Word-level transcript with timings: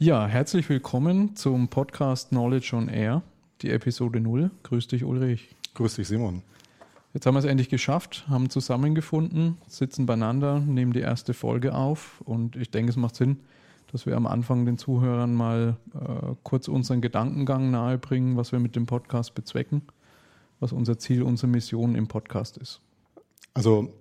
Ja, 0.00 0.28
herzlich 0.28 0.68
willkommen 0.68 1.34
zum 1.34 1.66
Podcast 1.66 2.28
Knowledge 2.28 2.70
on 2.76 2.88
Air, 2.88 3.22
die 3.62 3.70
Episode 3.70 4.20
0. 4.20 4.52
Grüß 4.62 4.86
dich, 4.86 5.02
Ulrich. 5.02 5.48
Grüß 5.74 5.96
dich, 5.96 6.06
Simon. 6.06 6.44
Jetzt 7.14 7.26
haben 7.26 7.34
wir 7.34 7.40
es 7.40 7.44
endlich 7.44 7.68
geschafft, 7.68 8.24
haben 8.28 8.48
zusammengefunden, 8.48 9.56
sitzen 9.66 10.06
beieinander, 10.06 10.60
nehmen 10.60 10.92
die 10.92 11.00
erste 11.00 11.34
Folge 11.34 11.74
auf 11.74 12.20
und 12.20 12.54
ich 12.54 12.70
denke, 12.70 12.90
es 12.90 12.96
macht 12.96 13.16
Sinn, 13.16 13.40
dass 13.90 14.06
wir 14.06 14.16
am 14.16 14.28
Anfang 14.28 14.64
den 14.66 14.78
Zuhörern 14.78 15.34
mal 15.34 15.76
äh, 15.92 16.34
kurz 16.44 16.68
unseren 16.68 17.00
Gedankengang 17.00 17.72
nahebringen, 17.72 18.36
was 18.36 18.52
wir 18.52 18.60
mit 18.60 18.76
dem 18.76 18.86
Podcast 18.86 19.34
bezwecken, 19.34 19.82
was 20.60 20.70
unser 20.70 21.00
Ziel, 21.00 21.24
unsere 21.24 21.48
Mission 21.48 21.96
im 21.96 22.06
Podcast 22.06 22.56
ist. 22.56 22.80
Also 23.52 23.92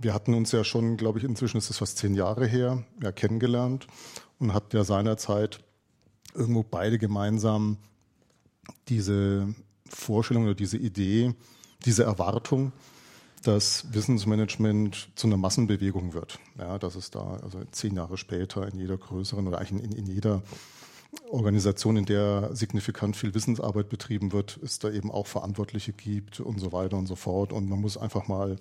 wir 0.00 0.14
hatten 0.14 0.34
uns 0.34 0.52
ja 0.52 0.64
schon, 0.64 0.96
glaube 0.96 1.18
ich, 1.18 1.24
inzwischen 1.24 1.58
ist 1.58 1.70
es 1.70 1.78
fast 1.78 1.98
zehn 1.98 2.14
Jahre 2.14 2.46
her, 2.46 2.84
ja, 3.02 3.12
kennengelernt 3.12 3.86
und 4.38 4.54
hatten 4.54 4.76
ja 4.76 4.84
seinerzeit 4.84 5.60
irgendwo 6.34 6.62
beide 6.62 6.98
gemeinsam 6.98 7.78
diese 8.88 9.54
Vorstellung 9.88 10.44
oder 10.44 10.54
diese 10.54 10.76
Idee, 10.76 11.34
diese 11.84 12.04
Erwartung, 12.04 12.72
dass 13.42 13.92
Wissensmanagement 13.92 15.10
zu 15.14 15.26
einer 15.26 15.36
Massenbewegung 15.36 16.12
wird. 16.12 16.38
Ja, 16.58 16.78
dass 16.78 16.96
es 16.96 17.10
da 17.10 17.38
also 17.42 17.60
zehn 17.70 17.94
Jahre 17.94 18.16
später 18.18 18.66
in 18.66 18.78
jeder 18.78 18.96
größeren 18.96 19.46
oder 19.46 19.58
eigentlich 19.58 19.84
in, 19.84 19.92
in 19.92 20.06
jeder 20.06 20.42
Organisation, 21.30 21.96
in 21.96 22.04
der 22.04 22.54
signifikant 22.54 23.16
viel 23.16 23.34
Wissensarbeit 23.34 23.88
betrieben 23.88 24.32
wird, 24.32 24.58
es 24.62 24.78
da 24.78 24.90
eben 24.90 25.10
auch 25.10 25.26
Verantwortliche 25.26 25.92
gibt 25.92 26.40
und 26.40 26.58
so 26.58 26.72
weiter 26.72 26.96
und 26.96 27.06
so 27.06 27.16
fort. 27.16 27.52
Und 27.52 27.68
man 27.68 27.80
muss 27.80 27.96
einfach 27.96 28.28
mal, 28.28 28.56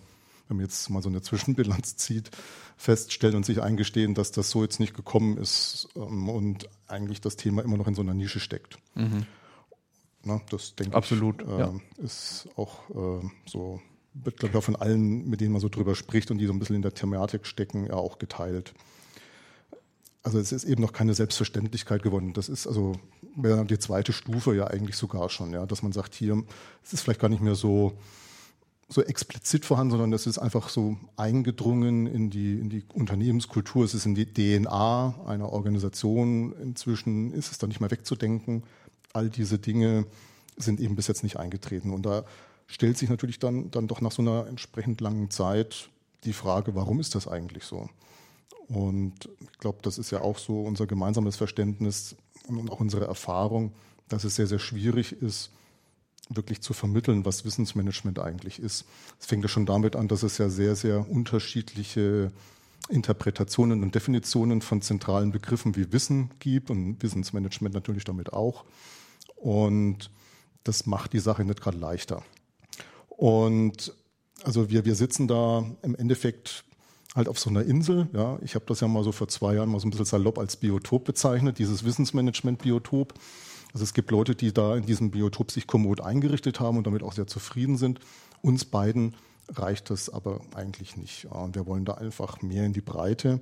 wenn 0.48 0.58
man 0.58 0.66
jetzt 0.66 0.90
mal 0.90 1.02
so 1.02 1.10
eine 1.10 1.22
Zwischenbilanz 1.22 1.96
zieht, 1.98 2.32
feststellen 2.78 3.36
und 3.36 3.46
sich 3.46 3.62
eingestehen, 3.62 4.14
dass 4.14 4.32
das 4.32 4.50
so 4.50 4.64
jetzt 4.64 4.80
nicht 4.80 4.94
gekommen 4.94 5.38
ist 5.38 5.90
ähm, 5.96 6.30
und 6.30 6.70
eigentlich 6.88 7.22
das 7.22 7.36
Thema 7.36 7.64
immer 7.64 7.78
noch 7.78 7.88
in 7.88 7.96
so 7.96 8.02
einer 8.02 8.14
Nische 8.14 8.40
steckt. 8.40 8.78
Mhm. 8.96 9.26
Na, 10.23 10.42
das 10.50 10.76
denke 10.76 10.95
Absolut, 10.95 11.42
ich, 11.42 11.48
äh, 11.48 11.59
ja. 11.59 11.73
ist 11.98 12.50
auch 12.56 12.89
äh, 12.89 13.28
so 13.45 13.80
wird, 14.23 14.38
glaube 14.38 14.54
ich, 14.54 14.58
auch 14.58 14.64
von 14.64 14.76
allen, 14.76 15.28
mit 15.28 15.42
denen 15.42 15.52
man 15.52 15.62
so 15.62 15.70
drüber 15.70 15.95
spricht 15.95 16.31
und 16.31 16.38
die 16.38 16.45
so 16.45 16.54
ein 16.54 16.59
bisschen 16.59 16.76
in 16.76 16.82
der 16.82 16.94
Thematik 16.94 17.45
stecken, 17.45 17.86
ja 17.86 17.94
auch 17.94 18.17
geteilt. 18.17 18.73
Also 20.23 20.39
es 20.39 20.52
ist 20.52 20.66
eben 20.66 20.82
noch 20.82 20.92
keine 20.92 21.14
Selbstverständlichkeit 21.14 22.04
geworden. 22.04 22.34
Das 22.34 22.50
ist 22.50 22.67
also 22.67 22.95
die 23.36 23.80
zweite 23.80 24.14
Stufe 24.14 24.56
ja 24.56 24.67
eigentlich 24.67 24.98
sogar 24.98 25.30
schon, 25.30 25.54
ja, 25.54 25.66
dass 25.66 25.84
man 25.84 25.92
sagt, 25.92 26.16
hier, 26.16 26.44
es 26.84 26.94
ist 26.94 27.02
vielleicht 27.02 27.22
gar 27.22 27.30
nicht 27.30 27.42
mehr 27.42 27.56
so, 27.56 27.98
so 28.89 29.02
explizit 29.03 29.66
vorhanden, 29.66 29.91
sondern 29.91 30.13
es 30.13 30.27
ist 30.27 30.38
einfach 30.38 30.69
so 30.69 30.97
eingedrungen 31.17 32.07
in 32.07 32.30
die, 32.30 32.57
in 32.59 32.69
die 32.69 32.85
Unternehmenskultur, 32.93 33.83
es 33.83 33.93
ist 33.93 34.05
in 34.05 34.16
die 34.16 34.31
DNA 34.33 35.25
einer 35.27 35.52
Organisation. 35.52 36.53
Inzwischen 36.53 37.33
ist 37.33 37.52
es 37.52 37.58
da 37.58 37.67
nicht 37.67 37.81
mehr 37.81 37.91
wegzudenken. 37.91 38.63
All 39.11 39.30
diese 39.30 39.59
Dinge 39.59 40.05
sind 40.55 40.80
eben 40.80 40.95
bis 40.95 41.08
jetzt 41.08 41.23
nicht 41.23 41.38
eingetreten. 41.38 41.91
Und 41.91 42.05
da 42.05 42.23
stellt 42.65 42.97
sich 42.97 43.09
natürlich 43.09 43.39
dann, 43.39 43.71
dann 43.71 43.88
doch 43.88 43.99
nach 43.99 44.11
so 44.11 44.21
einer 44.21 44.47
entsprechend 44.47 45.02
langen 45.02 45.30
Zeit 45.31 45.89
die 46.23 46.33
Frage, 46.33 46.73
warum 46.73 46.99
ist 46.99 47.13
das 47.13 47.27
eigentlich 47.27 47.65
so? 47.65 47.89
Und 48.69 49.30
ich 49.39 49.59
glaube, 49.59 49.80
das 49.81 49.97
ist 49.97 50.11
ja 50.11 50.21
auch 50.21 50.38
so 50.38 50.61
unser 50.61 50.88
gemeinsames 50.88 51.35
Verständnis 51.35 52.15
und 52.47 52.69
auch 52.69 52.80
unsere 52.80 53.05
Erfahrung, 53.05 53.73
dass 54.08 54.23
es 54.23 54.35
sehr, 54.35 54.47
sehr 54.47 54.59
schwierig 54.59 55.21
ist, 55.21 55.52
wirklich 56.30 56.61
zu 56.61 56.73
vermitteln, 56.73 57.25
was 57.25 57.45
Wissensmanagement 57.45 58.20
eigentlich 58.20 58.59
ist. 58.59 58.86
Es 59.20 59.25
fängt 59.25 59.44
ja 59.44 59.50
schon 59.50 59.66
damit 59.66 59.95
an, 59.95 60.08
dass 60.08 60.23
es 60.23 60.38
ja 60.38 60.50
sehr, 60.50 60.75
sehr 60.75 61.09
unterschiedliche 61.09 62.31
Interpretationen 62.89 63.83
und 63.83 63.95
Definitionen 63.95 64.61
von 64.61 64.81
zentralen 64.81 65.31
Begriffen 65.31 65.75
wie 65.75 65.92
Wissen 65.92 66.31
gibt 66.39 66.70
und 66.70 67.02
Wissensmanagement 67.02 67.75
natürlich 67.75 68.03
damit 68.03 68.33
auch. 68.33 68.66
Und 69.36 70.09
das 70.64 70.86
macht 70.86 71.14
die 71.14 71.20
Sache 71.20 71.44
nicht 71.44 71.61
gerade 71.61 71.78
leichter. 71.78 72.23
Und 73.09 73.94
also 74.44 74.70
wir, 74.70 74.86
wir 74.86 74.95
sitzen 74.95 75.27
da 75.27 75.65
im 75.82 75.95
Endeffekt 75.95 76.64
halt 77.15 77.27
auf 77.27 77.39
so 77.39 77.49
einer 77.49 77.64
Insel. 77.64 78.08
Ja, 78.14 78.38
ich 78.42 78.55
habe 78.55 78.65
das 78.67 78.80
ja 78.80 78.88
mal 78.88 79.04
so 79.04 79.11
vor 79.11 79.27
zwei 79.27 79.55
Jahren 79.55 79.70
mal 79.70 79.80
so 79.80 79.88
ein 79.88 79.92
bisschen 79.92 80.05
salopp 80.05 80.38
als 80.38 80.55
Biotop 80.55 81.04
bezeichnet, 81.04 81.58
dieses 81.58 81.83
Wissensmanagement-Biotop. 81.83 83.14
Also 83.77 83.83
es 83.83 83.93
gibt 83.93 84.10
Leute, 84.10 84.33
die 84.33 84.52
da 84.52 84.76
in 84.76 84.88
diesem 84.88 85.11
Biotop 85.11 85.52
sich 85.52 85.67
kommod 85.67 86.02
eingerichtet 86.02 86.60
haben 86.60 86.80
und 86.80 86.88
damit 86.88 87.04
auch 87.04 87.14
sehr 87.14 87.27
zufrieden 87.27 87.77
sind. 87.77 87.99
Uns 88.42 88.65
beiden 88.65 89.15
reicht 89.49 89.92
das 89.92 90.10
aber 90.10 90.42
eigentlich 90.55 90.98
nicht. 90.98 91.26
Und 91.26 91.54
wir 91.54 91.67
wollen 91.67 91.86
da 91.86 91.93
einfach 91.93 92.42
mehr 92.42 92.65
in 92.65 92.73
die 92.73 92.82
Breite. 92.82 93.39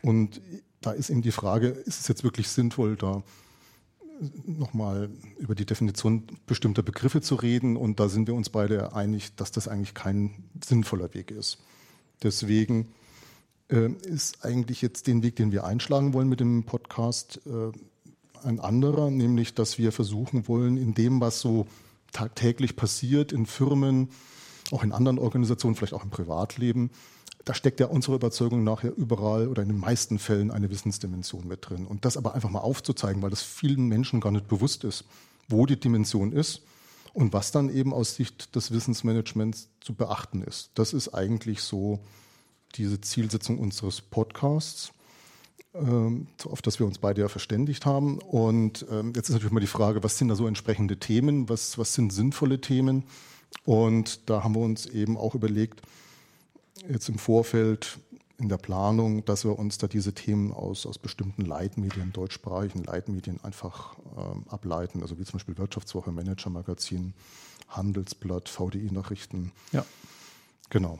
Und 0.00 0.40
da 0.80 0.92
ist 0.92 1.10
eben 1.10 1.20
die 1.20 1.30
Frage, 1.30 1.68
ist 1.68 2.00
es 2.00 2.08
jetzt 2.08 2.24
wirklich 2.24 2.48
sinnvoll, 2.48 2.96
da 2.96 3.22
nochmal 4.46 5.10
über 5.38 5.54
die 5.54 5.66
Definition 5.66 6.26
bestimmter 6.46 6.82
Begriffe 6.82 7.20
zu 7.20 7.34
reden. 7.34 7.76
Und 7.76 8.00
da 8.00 8.08
sind 8.08 8.28
wir 8.28 8.34
uns 8.34 8.48
beide 8.48 8.94
einig, 8.94 9.36
dass 9.36 9.52
das 9.52 9.68
eigentlich 9.68 9.92
kein 9.92 10.44
sinnvoller 10.64 11.12
Weg 11.12 11.30
ist. 11.30 11.58
Deswegen 12.22 12.94
äh, 13.68 13.90
ist 13.90 14.42
eigentlich 14.42 14.80
jetzt 14.80 15.06
den 15.06 15.22
Weg, 15.22 15.36
den 15.36 15.52
wir 15.52 15.64
einschlagen 15.64 16.14
wollen 16.14 16.30
mit 16.30 16.40
dem 16.40 16.64
Podcast, 16.64 17.42
äh, 17.44 17.72
ein 18.46 18.60
anderer, 18.60 19.10
nämlich 19.10 19.54
dass 19.54 19.78
wir 19.78 19.92
versuchen 19.92 20.48
wollen, 20.48 20.76
in 20.76 20.94
dem, 20.94 21.20
was 21.20 21.40
so 21.40 21.66
tagtäglich 22.12 22.76
passiert 22.76 23.32
in 23.32 23.46
Firmen, 23.46 24.08
auch 24.72 24.82
in 24.82 24.92
anderen 24.92 25.18
Organisationen, 25.18 25.74
vielleicht 25.74 25.94
auch 25.94 26.04
im 26.04 26.10
Privatleben, 26.10 26.90
da 27.44 27.54
steckt 27.54 27.78
ja 27.78 27.86
unsere 27.86 28.16
Überzeugung 28.16 28.64
nachher 28.64 28.96
überall 28.96 29.46
oder 29.46 29.62
in 29.62 29.68
den 29.68 29.78
meisten 29.78 30.18
Fällen 30.18 30.50
eine 30.50 30.68
Wissensdimension 30.68 31.46
mit 31.46 31.68
drin. 31.68 31.86
Und 31.86 32.04
das 32.04 32.16
aber 32.16 32.34
einfach 32.34 32.50
mal 32.50 32.60
aufzuzeigen, 32.60 33.22
weil 33.22 33.30
das 33.30 33.42
vielen 33.42 33.86
Menschen 33.86 34.20
gar 34.20 34.32
nicht 34.32 34.48
bewusst 34.48 34.82
ist, 34.82 35.04
wo 35.48 35.64
die 35.64 35.78
Dimension 35.78 36.32
ist 36.32 36.62
und 37.12 37.32
was 37.32 37.52
dann 37.52 37.70
eben 37.70 37.94
aus 37.94 38.16
Sicht 38.16 38.56
des 38.56 38.72
Wissensmanagements 38.72 39.68
zu 39.80 39.94
beachten 39.94 40.42
ist. 40.42 40.70
Das 40.74 40.92
ist 40.92 41.14
eigentlich 41.14 41.62
so 41.62 42.00
diese 42.74 43.00
Zielsetzung 43.00 43.58
unseres 43.58 44.00
Podcasts, 44.00 44.90
ähm, 45.80 46.28
auf 46.44 46.62
das 46.62 46.78
wir 46.78 46.86
uns 46.86 46.98
beide 46.98 47.20
ja 47.22 47.28
verständigt 47.28 47.86
haben. 47.86 48.18
Und 48.18 48.86
ähm, 48.90 49.12
jetzt 49.14 49.28
ist 49.28 49.34
natürlich 49.34 49.52
mal 49.52 49.60
die 49.60 49.66
Frage, 49.66 50.02
was 50.02 50.18
sind 50.18 50.28
da 50.28 50.34
so 50.34 50.46
entsprechende 50.46 50.98
Themen, 50.98 51.48
was, 51.48 51.78
was 51.78 51.94
sind 51.94 52.12
sinnvolle 52.12 52.60
Themen? 52.60 53.04
Und 53.64 54.28
da 54.28 54.42
haben 54.44 54.54
wir 54.54 54.62
uns 54.62 54.86
eben 54.86 55.16
auch 55.16 55.34
überlegt, 55.34 55.82
jetzt 56.88 57.08
im 57.08 57.18
Vorfeld 57.18 57.98
in 58.38 58.48
der 58.48 58.58
Planung, 58.58 59.24
dass 59.24 59.44
wir 59.44 59.58
uns 59.58 59.78
da 59.78 59.86
diese 59.86 60.12
Themen 60.12 60.52
aus, 60.52 60.84
aus 60.84 60.98
bestimmten 60.98 61.42
Leitmedien, 61.42 62.12
deutschsprachigen 62.12 62.84
Leitmedien 62.84 63.42
einfach 63.42 63.96
ähm, 64.16 64.44
ableiten, 64.48 65.02
also 65.02 65.18
wie 65.18 65.24
zum 65.24 65.34
Beispiel 65.34 65.56
Wirtschaftswoche, 65.56 66.12
Managermagazin, 66.12 67.14
Handelsblatt, 67.68 68.48
VDI-Nachrichten. 68.48 69.52
Ja. 69.72 69.84
Genau. 70.68 70.98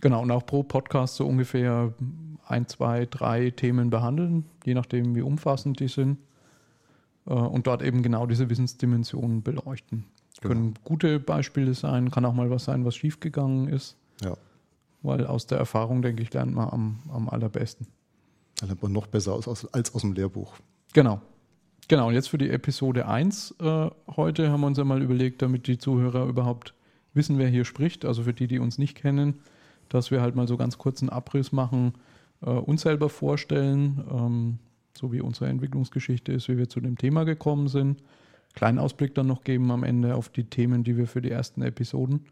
Genau, 0.00 0.22
und 0.22 0.30
auch 0.30 0.44
pro 0.44 0.62
Podcast 0.62 1.16
so 1.16 1.26
ungefähr 1.26 1.94
ein, 2.46 2.68
zwei, 2.68 3.06
drei 3.06 3.50
Themen 3.50 3.90
behandeln, 3.90 4.44
je 4.64 4.74
nachdem, 4.74 5.14
wie 5.14 5.22
umfassend 5.22 5.80
die 5.80 5.88
sind. 5.88 6.18
Äh, 7.26 7.32
und 7.32 7.66
dort 7.66 7.82
eben 7.82 8.02
genau 8.02 8.26
diese 8.26 8.50
Wissensdimensionen 8.50 9.42
beleuchten. 9.42 10.04
Genau. 10.40 10.54
Können 10.54 10.74
gute 10.84 11.18
Beispiele 11.18 11.74
sein, 11.74 12.10
kann 12.10 12.24
auch 12.24 12.34
mal 12.34 12.50
was 12.50 12.64
sein, 12.64 12.84
was 12.84 12.94
schiefgegangen 12.94 13.68
ist. 13.68 13.96
Ja 14.22 14.36
weil 15.06 15.26
aus 15.26 15.46
der 15.46 15.58
Erfahrung, 15.58 16.02
denke 16.02 16.22
ich, 16.22 16.32
lernt 16.32 16.54
man 16.54 16.68
am, 16.68 16.98
am 17.10 17.28
allerbesten. 17.28 17.86
Da 18.58 18.66
lernt 18.66 18.82
man 18.82 18.92
noch 18.92 19.06
besser 19.06 19.32
aus, 19.32 19.48
aus, 19.48 19.72
als 19.72 19.94
aus 19.94 20.02
dem 20.02 20.12
Lehrbuch. 20.12 20.54
Genau. 20.92 21.20
Genau, 21.88 22.08
und 22.08 22.14
jetzt 22.14 22.28
für 22.28 22.38
die 22.38 22.50
Episode 22.50 23.06
1 23.06 23.56
äh, 23.60 23.90
heute 24.08 24.50
haben 24.50 24.60
wir 24.62 24.66
uns 24.66 24.78
ja 24.78 24.84
mal 24.84 25.02
überlegt, 25.02 25.40
damit 25.40 25.68
die 25.68 25.78
Zuhörer 25.78 26.26
überhaupt 26.26 26.74
wissen, 27.14 27.38
wer 27.38 27.48
hier 27.48 27.64
spricht, 27.64 28.04
also 28.04 28.24
für 28.24 28.34
die, 28.34 28.48
die 28.48 28.58
uns 28.58 28.76
nicht 28.76 28.96
kennen, 28.96 29.40
dass 29.88 30.10
wir 30.10 30.20
halt 30.20 30.34
mal 30.34 30.48
so 30.48 30.56
ganz 30.56 30.78
kurz 30.78 31.02
einen 31.02 31.10
Abriss 31.10 31.52
machen, 31.52 31.94
äh, 32.42 32.50
uns 32.50 32.82
selber 32.82 33.08
vorstellen, 33.08 34.04
ähm, 34.10 34.58
so 34.96 35.12
wie 35.12 35.20
unsere 35.20 35.48
Entwicklungsgeschichte 35.48 36.32
ist, 36.32 36.48
wie 36.48 36.58
wir 36.58 36.68
zu 36.68 36.80
dem 36.80 36.96
Thema 36.96 37.24
gekommen 37.24 37.68
sind. 37.68 38.02
Kleinen 38.54 38.78
Ausblick 38.78 39.14
dann 39.14 39.26
noch 39.26 39.44
geben 39.44 39.70
am 39.70 39.84
Ende 39.84 40.14
auf 40.14 40.30
die 40.30 40.44
Themen, 40.44 40.82
die 40.82 40.96
wir 40.96 41.06
für 41.06 41.20
die 41.20 41.30
ersten 41.30 41.62
Episoden 41.62 42.24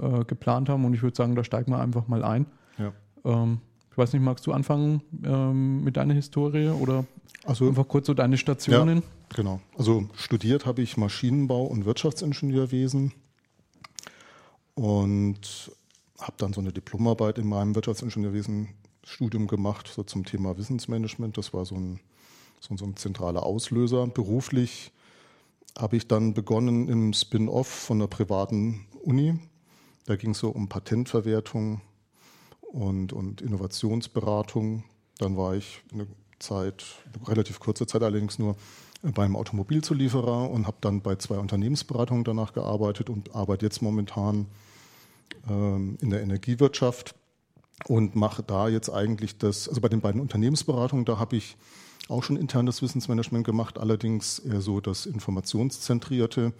äh, 0.00 0.24
geplant 0.24 0.68
haben. 0.68 0.84
Und 0.84 0.94
ich 0.94 1.02
würde 1.02 1.16
sagen, 1.16 1.34
da 1.34 1.44
steigen 1.44 1.72
wir 1.72 1.80
einfach 1.80 2.08
mal 2.08 2.24
ein. 2.24 2.46
Ja. 2.78 2.92
Ähm, 3.24 3.60
ich 3.90 3.98
weiß 3.98 4.12
nicht, 4.12 4.22
magst 4.22 4.46
du 4.46 4.52
anfangen 4.52 5.02
ähm, 5.24 5.84
mit 5.84 5.96
deiner 5.96 6.14
Historie 6.14 6.68
oder 6.68 7.04
also, 7.44 7.68
einfach 7.68 7.86
kurz 7.88 8.06
so 8.06 8.14
deine 8.14 8.38
Stationen? 8.38 8.98
Ja, 8.98 9.36
genau. 9.36 9.60
Also 9.76 10.08
studiert 10.14 10.66
habe 10.66 10.82
ich 10.82 10.96
Maschinenbau 10.96 11.64
und 11.64 11.84
Wirtschaftsingenieurwesen 11.84 13.12
und 14.74 15.72
habe 16.20 16.34
dann 16.38 16.52
so 16.52 16.60
eine 16.60 16.72
Diplomarbeit 16.72 17.38
in 17.38 17.48
meinem 17.48 17.74
Wirtschaftsingenieurwesen-Studium 17.74 19.46
gemacht, 19.46 19.90
so 19.94 20.02
zum 20.02 20.24
Thema 20.24 20.56
Wissensmanagement. 20.58 21.38
Das 21.38 21.52
war 21.54 21.64
so 21.64 21.76
ein, 21.76 22.00
so, 22.60 22.74
ein 22.84 22.96
zentraler 22.96 23.44
Auslöser. 23.44 24.06
Beruflich 24.06 24.92
habe 25.78 25.96
ich 25.96 26.08
dann 26.08 26.34
begonnen 26.34 26.88
im 26.88 27.12
Spin-off 27.12 27.68
von 27.68 27.98
einer 27.98 28.08
privaten 28.08 28.86
Uni 29.02 29.38
da 30.08 30.16
ging 30.16 30.30
es 30.30 30.38
so 30.38 30.48
um 30.48 30.70
Patentverwertung 30.70 31.82
und, 32.62 33.12
und 33.12 33.42
Innovationsberatung. 33.42 34.84
Dann 35.18 35.36
war 35.36 35.54
ich 35.54 35.82
eine 35.92 36.06
Zeit, 36.38 36.82
relativ 37.26 37.60
kurze 37.60 37.86
Zeit 37.86 38.02
allerdings 38.02 38.38
nur, 38.38 38.56
beim 39.02 39.36
Automobilzulieferer 39.36 40.50
und 40.50 40.66
habe 40.66 40.78
dann 40.80 41.02
bei 41.02 41.16
zwei 41.16 41.38
Unternehmensberatungen 41.38 42.24
danach 42.24 42.54
gearbeitet 42.54 43.10
und 43.10 43.34
arbeite 43.34 43.66
jetzt 43.66 43.82
momentan 43.82 44.46
in 45.48 46.10
der 46.10 46.22
Energiewirtschaft 46.22 47.14
und 47.86 48.16
mache 48.16 48.42
da 48.42 48.68
jetzt 48.68 48.90
eigentlich 48.90 49.38
das, 49.38 49.68
also 49.68 49.80
bei 49.80 49.88
den 49.88 50.00
beiden 50.00 50.20
Unternehmensberatungen, 50.20 51.04
da 51.04 51.18
habe 51.18 51.36
ich 51.36 51.56
auch 52.08 52.22
schon 52.22 52.36
internes 52.36 52.82
Wissensmanagement 52.82 53.44
gemacht, 53.46 53.78
allerdings 53.78 54.38
eher 54.38 54.60
so 54.60 54.80
das 54.80 55.06
Informationszentrierte. 55.06 56.52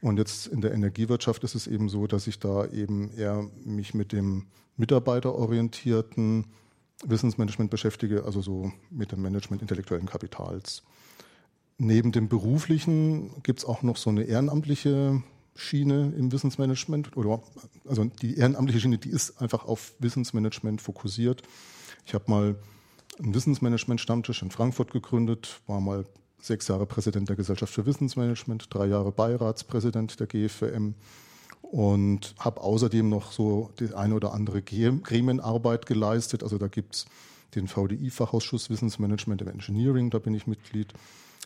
Und 0.00 0.18
jetzt 0.18 0.46
in 0.48 0.60
der 0.60 0.72
Energiewirtschaft 0.72 1.44
ist 1.44 1.54
es 1.54 1.66
eben 1.66 1.88
so, 1.88 2.06
dass 2.06 2.26
ich 2.26 2.38
da 2.38 2.66
eben 2.66 3.10
eher 3.16 3.48
mich 3.64 3.94
mit 3.94 4.12
dem 4.12 4.46
mitarbeiterorientierten 4.76 6.46
Wissensmanagement 7.04 7.70
beschäftige, 7.70 8.24
also 8.24 8.40
so 8.40 8.72
mit 8.90 9.12
dem 9.12 9.22
Management 9.22 9.62
intellektuellen 9.62 10.06
Kapitals. 10.06 10.82
Neben 11.78 12.12
dem 12.12 12.28
beruflichen 12.28 13.42
gibt 13.42 13.60
es 13.60 13.64
auch 13.64 13.82
noch 13.82 13.96
so 13.96 14.10
eine 14.10 14.24
ehrenamtliche 14.24 15.22
Schiene 15.54 16.12
im 16.16 16.32
Wissensmanagement 16.32 17.16
oder 17.16 17.42
also 17.86 18.04
die 18.04 18.36
ehrenamtliche 18.36 18.80
Schiene, 18.80 18.98
die 18.98 19.10
ist 19.10 19.40
einfach 19.40 19.64
auf 19.64 19.94
Wissensmanagement 19.98 20.80
fokussiert. 20.80 21.42
Ich 22.06 22.14
habe 22.14 22.24
mal 22.28 22.56
einen 23.18 23.34
Wissensmanagement-Stammtisch 23.34 24.42
in 24.42 24.50
Frankfurt 24.50 24.92
gegründet, 24.92 25.60
war 25.66 25.80
mal 25.80 26.06
sechs 26.40 26.68
Jahre 26.68 26.86
Präsident 26.86 27.28
der 27.28 27.36
Gesellschaft 27.36 27.72
für 27.72 27.86
Wissensmanagement, 27.86 28.66
drei 28.70 28.86
Jahre 28.86 29.12
Beiratspräsident 29.12 30.18
der 30.18 30.26
GFM 30.26 30.94
und 31.60 32.34
habe 32.38 32.60
außerdem 32.60 33.08
noch 33.08 33.32
so 33.32 33.70
die 33.78 33.94
eine 33.94 34.14
oder 34.14 34.34
andere 34.34 34.62
Gremienarbeit 34.62 35.86
geleistet. 35.86 36.42
Also 36.42 36.58
da 36.58 36.66
gibt 36.66 36.94
es 36.94 37.06
den 37.54 37.68
VDI-Fachausschuss 37.68 38.70
Wissensmanagement 38.70 39.42
im 39.42 39.48
Engineering, 39.48 40.10
da 40.10 40.18
bin 40.18 40.34
ich 40.34 40.46
Mitglied. 40.46 40.92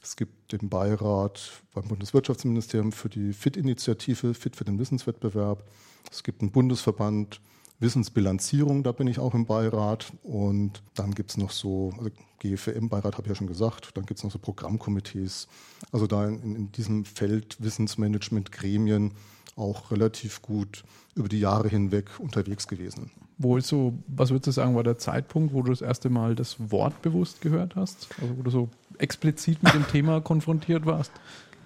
Es 0.07 0.15
gibt 0.15 0.53
den 0.53 0.69
Beirat 0.69 1.65
beim 1.75 1.89
Bundeswirtschaftsministerium 1.89 2.93
für 2.93 3.09
die 3.09 3.33
FIT-Initiative, 3.33 4.35
FIT 4.35 4.55
für 4.55 4.65
den 4.65 4.79
Wissenswettbewerb. 4.79 5.65
Es 6.13 6.23
gibt 6.23 6.43
einen 6.43 6.53
Bundesverband 6.53 7.41
Wissensbilanzierung, 7.81 8.85
da 8.85 8.93
bin 8.93 9.09
ich 9.09 9.19
auch 9.19 9.35
im 9.35 9.47
Beirat. 9.47 10.13
Und 10.23 10.85
dann 10.95 11.13
gibt 11.13 11.31
es 11.31 11.37
noch 11.39 11.51
so, 11.51 11.93
also 11.99 12.11
GFM-Beirat 12.39 13.15
habe 13.15 13.23
ich 13.23 13.31
ja 13.31 13.35
schon 13.35 13.49
gesagt, 13.49 13.97
dann 13.97 14.07
gibt 14.07 14.21
es 14.21 14.25
noch 14.25 14.31
so 14.31 14.39
Programmkomitees. 14.39 15.49
Also 15.91 16.07
da 16.07 16.29
in, 16.29 16.55
in 16.55 16.71
diesem 16.71 17.05
Feld 17.05 17.57
Wissensmanagement, 17.59 18.53
Gremien 18.53 19.13
auch 19.57 19.91
relativ 19.91 20.43
gut 20.43 20.85
über 21.15 21.29
die 21.29 21.41
Jahre 21.41 21.69
hinweg 21.69 22.11
unterwegs 22.19 22.69
gewesen. 22.69 23.11
Wo 23.39 23.57
ist 23.57 23.69
so, 23.69 23.95
was 24.07 24.31
würdest 24.31 24.47
du 24.47 24.51
sagen, 24.53 24.77
war 24.77 24.85
der 24.85 24.99
Zeitpunkt, 24.99 25.53
wo 25.55 25.63
du 25.63 25.71
das 25.71 25.81
erste 25.81 26.11
Mal 26.11 26.35
das 26.35 26.71
Wort 26.71 27.03
bewusst 27.03 27.41
gehört 27.41 27.75
hast? 27.75 28.09
Also 28.21 28.39
wo 28.39 28.43
du 28.43 28.51
so 28.51 28.69
explizit 28.99 29.63
mit 29.63 29.75
dem 29.75 29.87
Thema 29.91 30.21
konfrontiert 30.21 30.87
warst? 30.87 31.13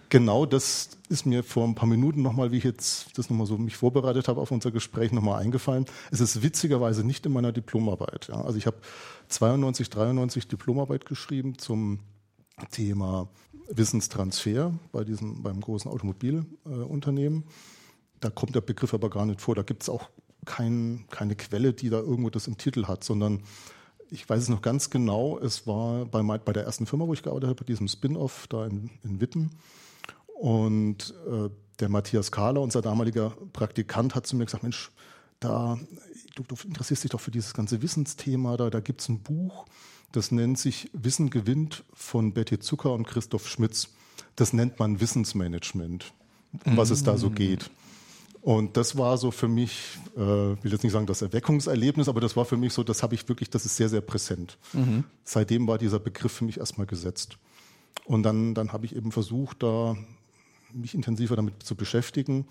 Genau, 0.08 0.44
das 0.44 0.90
ist 1.08 1.24
mir 1.24 1.44
vor 1.44 1.66
ein 1.66 1.76
paar 1.76 1.88
Minuten 1.88 2.22
nochmal, 2.22 2.50
wie 2.50 2.58
ich 2.58 2.64
jetzt 2.64 3.16
das 3.16 3.30
nochmal 3.30 3.46
so 3.46 3.58
mich 3.58 3.76
vorbereitet 3.76 4.26
habe 4.26 4.40
auf 4.40 4.50
unser 4.50 4.72
Gespräch, 4.72 5.12
nochmal 5.12 5.40
eingefallen. 5.40 5.86
Es 6.10 6.20
ist 6.20 6.42
witzigerweise 6.42 7.04
nicht 7.04 7.26
in 7.26 7.32
meiner 7.32 7.52
Diplomarbeit. 7.52 8.28
Ja. 8.28 8.42
Also 8.42 8.58
ich 8.58 8.66
habe 8.66 8.78
92, 9.28 9.88
93 9.90 10.48
Diplomarbeit 10.48 11.06
geschrieben 11.06 11.58
zum 11.58 12.00
Thema 12.72 13.28
Wissenstransfer 13.68 14.74
bei 14.90 15.04
diesem, 15.04 15.42
beim 15.42 15.60
großen 15.60 15.90
Automobilunternehmen. 15.90 17.42
Äh, 17.42 17.79
da 18.20 18.30
kommt 18.30 18.54
der 18.54 18.60
Begriff 18.60 18.94
aber 18.94 19.10
gar 19.10 19.26
nicht 19.26 19.40
vor. 19.40 19.54
Da 19.54 19.62
gibt 19.62 19.82
es 19.82 19.88
auch 19.88 20.10
kein, 20.44 21.04
keine 21.10 21.36
Quelle, 21.36 21.72
die 21.72 21.90
da 21.90 21.98
irgendwo 21.98 22.30
das 22.30 22.46
im 22.46 22.56
Titel 22.56 22.86
hat, 22.86 23.04
sondern 23.04 23.42
ich 24.10 24.28
weiß 24.28 24.42
es 24.42 24.48
noch 24.48 24.62
ganz 24.62 24.90
genau, 24.90 25.38
es 25.38 25.66
war 25.66 26.04
bei, 26.04 26.22
bei 26.22 26.52
der 26.52 26.64
ersten 26.64 26.86
Firma, 26.86 27.06
wo 27.06 27.12
ich 27.12 27.22
gearbeitet 27.22 27.48
habe, 27.48 27.60
bei 27.60 27.66
diesem 27.66 27.88
Spin-off 27.88 28.46
da 28.48 28.66
in, 28.66 28.90
in 29.04 29.20
Witten. 29.20 29.50
Und 30.34 31.14
äh, 31.28 31.50
der 31.78 31.88
Matthias 31.88 32.32
Kahler, 32.32 32.60
unser 32.60 32.82
damaliger 32.82 33.30
Praktikant, 33.52 34.14
hat 34.14 34.26
zu 34.26 34.36
mir 34.36 34.46
gesagt, 34.46 34.62
Mensch, 34.62 34.90
da, 35.38 35.78
du, 36.34 36.42
du 36.42 36.56
interessierst 36.66 37.04
dich 37.04 37.10
doch 37.10 37.20
für 37.20 37.30
dieses 37.30 37.54
ganze 37.54 37.82
Wissensthema, 37.82 38.56
da, 38.56 38.68
da 38.68 38.80
gibt 38.80 39.00
es 39.00 39.08
ein 39.08 39.20
Buch, 39.20 39.66
das 40.12 40.32
nennt 40.32 40.58
sich 40.58 40.90
Wissen 40.92 41.30
gewinnt 41.30 41.84
von 41.92 42.32
Betty 42.32 42.58
Zucker 42.58 42.92
und 42.92 43.06
Christoph 43.06 43.48
Schmitz. 43.48 43.88
Das 44.34 44.52
nennt 44.52 44.78
man 44.78 45.00
Wissensmanagement, 45.00 46.12
um 46.64 46.76
was 46.76 46.90
es 46.90 47.04
da 47.04 47.16
so 47.16 47.30
mm. 47.30 47.34
geht. 47.34 47.70
Und 48.42 48.76
das 48.76 48.96
war 48.96 49.18
so 49.18 49.30
für 49.30 49.48
mich, 49.48 49.98
äh, 50.16 50.20
will 50.20 50.72
jetzt 50.72 50.82
nicht 50.82 50.92
sagen 50.92 51.06
das 51.06 51.20
Erweckungserlebnis, 51.20 52.08
aber 52.08 52.20
das 52.20 52.36
war 52.36 52.46
für 52.46 52.56
mich 52.56 52.72
so, 52.72 52.82
das 52.82 53.02
habe 53.02 53.14
ich 53.14 53.28
wirklich, 53.28 53.50
das 53.50 53.66
ist 53.66 53.76
sehr, 53.76 53.90
sehr 53.90 54.00
präsent. 54.00 54.56
Mhm. 54.72 55.04
Seitdem 55.24 55.66
war 55.66 55.76
dieser 55.76 55.98
Begriff 55.98 56.32
für 56.32 56.44
mich 56.44 56.58
erstmal 56.58 56.86
gesetzt. 56.86 57.36
Und 58.06 58.22
dann, 58.22 58.54
dann 58.54 58.72
habe 58.72 58.86
ich 58.86 58.96
eben 58.96 59.12
versucht, 59.12 59.62
da 59.62 59.96
mich 60.72 60.94
intensiver 60.94 61.36
damit 61.36 61.62
zu 61.62 61.74
beschäftigen. 61.74 62.46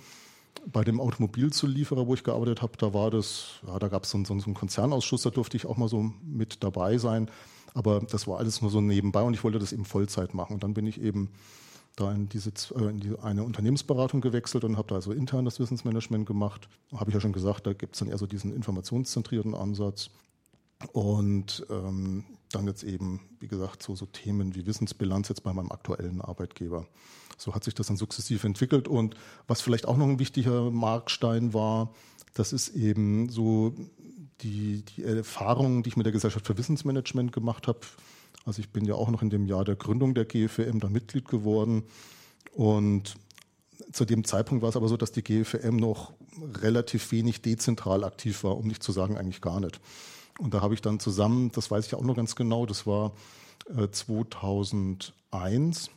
Bei 0.68 0.83
dem 0.83 1.00
Automobilzulieferer, 1.00 2.06
wo 2.06 2.13
ich 2.13 2.24
gearbeitet 2.24 2.62
habe, 2.62 2.74
da 2.77 2.94
war 2.94 3.09
das, 3.09 3.59
ja, 3.65 3.80
da 3.80 3.88
gab 3.88 4.03
es 4.03 4.12
so, 4.12 4.24
so, 4.24 4.38
so 4.39 4.45
einen 4.45 4.53
Konzernausschuss, 4.53 5.24
da 5.24 5.30
durfte 5.30 5.57
ich 5.57 5.65
auch 5.65 5.77
mal 5.77 5.88
so 5.88 6.12
mit 6.24 6.63
dabei 6.63 6.97
sein. 6.97 7.31
Aber 7.74 8.01
das 8.01 8.27
war 8.27 8.39
alles 8.39 8.62
nur 8.62 8.69
so 8.69 8.81
nebenbei 8.81 9.21
und 9.21 9.33
ich 9.33 9.44
wollte 9.44 9.59
das 9.59 9.74
eben 9.74 9.86
Vollzeit 9.86 10.33
machen. 10.33 10.53
Und 10.53 10.63
dann 10.63 10.74
bin 10.74 10.86
ich 10.86 11.01
eben 11.01 11.30
da 11.95 12.12
in 12.12 12.30
diese, 12.30 12.51
äh, 12.75 12.89
in 12.89 13.00
die, 13.00 13.18
eine 13.19 13.44
Unternehmensberatung 13.44 14.21
gewechselt 14.21 14.63
und 14.63 14.77
habe 14.77 14.88
da 14.88 14.95
also 14.95 15.12
internes 15.12 15.59
Wissensmanagement 15.59 16.25
gemacht. 16.25 16.69
Habe 16.95 17.09
ich 17.09 17.15
ja 17.15 17.21
schon 17.21 17.33
gesagt, 17.33 17.68
da 17.68 17.74
gibt 17.74 17.95
es 17.95 18.00
dann 18.00 18.09
eher 18.09 18.18
so 18.18 18.25
diesen 18.25 18.53
informationszentrierten 18.53 19.53
Ansatz. 19.53 20.09
Und 20.94 21.65
ähm, 21.69 22.24
dann 22.51 22.68
jetzt 22.68 22.83
eben, 22.83 23.21
wie 23.39 23.47
gesagt, 23.47 23.83
so, 23.83 23.95
so 23.95 24.06
Themen 24.06 24.56
wie 24.56 24.65
Wissensbilanz 24.65 25.30
jetzt 25.30 25.44
bei 25.44 25.53
meinem 25.53 25.71
aktuellen 25.71 26.21
Arbeitgeber. 26.21 26.88
So 27.38 27.53
hat 27.53 27.63
sich 27.63 27.74
das 27.74 27.88
dann 27.88 27.97
sukzessiv 27.97 28.44
entwickelt. 28.44 28.88
Und 28.88 29.15
was 29.47 29.62
vielleicht 29.62 29.88
auch 29.88 29.97
noch 29.97 30.07
ein 30.07 30.19
wichtiger 30.19 30.71
Markstein 30.71 31.53
war, 31.53 31.94
das 32.33 32.53
ist 32.53 32.69
eben 32.69 33.30
so 33.30 33.74
die, 34.41 34.83
die 34.83 35.03
Erfahrung, 35.03 35.83
die 35.83 35.89
ich 35.89 35.97
mit 35.97 36.06
der 36.06 36.13
Gesellschaft 36.13 36.47
für 36.47 36.57
Wissensmanagement 36.57 37.31
gemacht 37.31 37.68
habe 37.68 37.80
also 38.45 38.62
ich 38.62 38.69
bin 38.69 38.86
ja 38.86 38.95
auch 38.95 39.09
noch 39.09 39.21
in 39.21 39.30
dem 39.30 39.45
Jahr 39.45 39.65
der 39.65 39.75
Gründung 39.75 40.13
der 40.13 40.25
GFM 40.25 40.80
da 40.80 40.89
Mitglied 40.89 41.27
geworden. 41.27 41.83
Und 42.53 43.15
zu 43.91 44.06
dem 44.06 44.24
Zeitpunkt 44.24 44.62
war 44.62 44.69
es 44.69 44.75
aber 44.75 44.88
so, 44.88 44.97
dass 44.97 45.12
die 45.12 45.24
GFM 45.24 45.75
noch 45.75 46.13
relativ 46.62 47.12
wenig 47.12 47.41
dezentral 47.41 48.03
aktiv 48.03 48.44
war, 48.44 48.57
um 48.57 48.68
nicht 48.68 48.83
zu 48.83 48.91
sagen 48.91 49.18
eigentlich 49.18 49.41
gar 49.41 49.59
nicht. 49.59 49.80
Und 50.39 50.53
da 50.53 50.62
habe 50.62 50.74
ich 50.74 50.81
dann 50.81 51.00
zusammen, 51.00 51.51
das 51.51 51.69
weiß 51.69 51.88
ich 51.88 51.95
auch 51.95 52.03
noch 52.03 52.15
ganz 52.15 52.36
genau, 52.36 52.65
das 52.65 52.88
war 52.88 53.12
äh, 53.75 53.89
2001, 53.89 55.89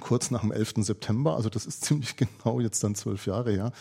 kurz 0.00 0.30
nach 0.30 0.42
dem 0.42 0.52
11. 0.52 0.74
September, 0.78 1.36
also 1.36 1.48
das 1.48 1.66
ist 1.66 1.84
ziemlich 1.84 2.16
genau 2.16 2.60
jetzt 2.60 2.84
dann 2.84 2.94
zwölf 2.94 3.26
Jahre 3.26 3.52
her, 3.52 3.72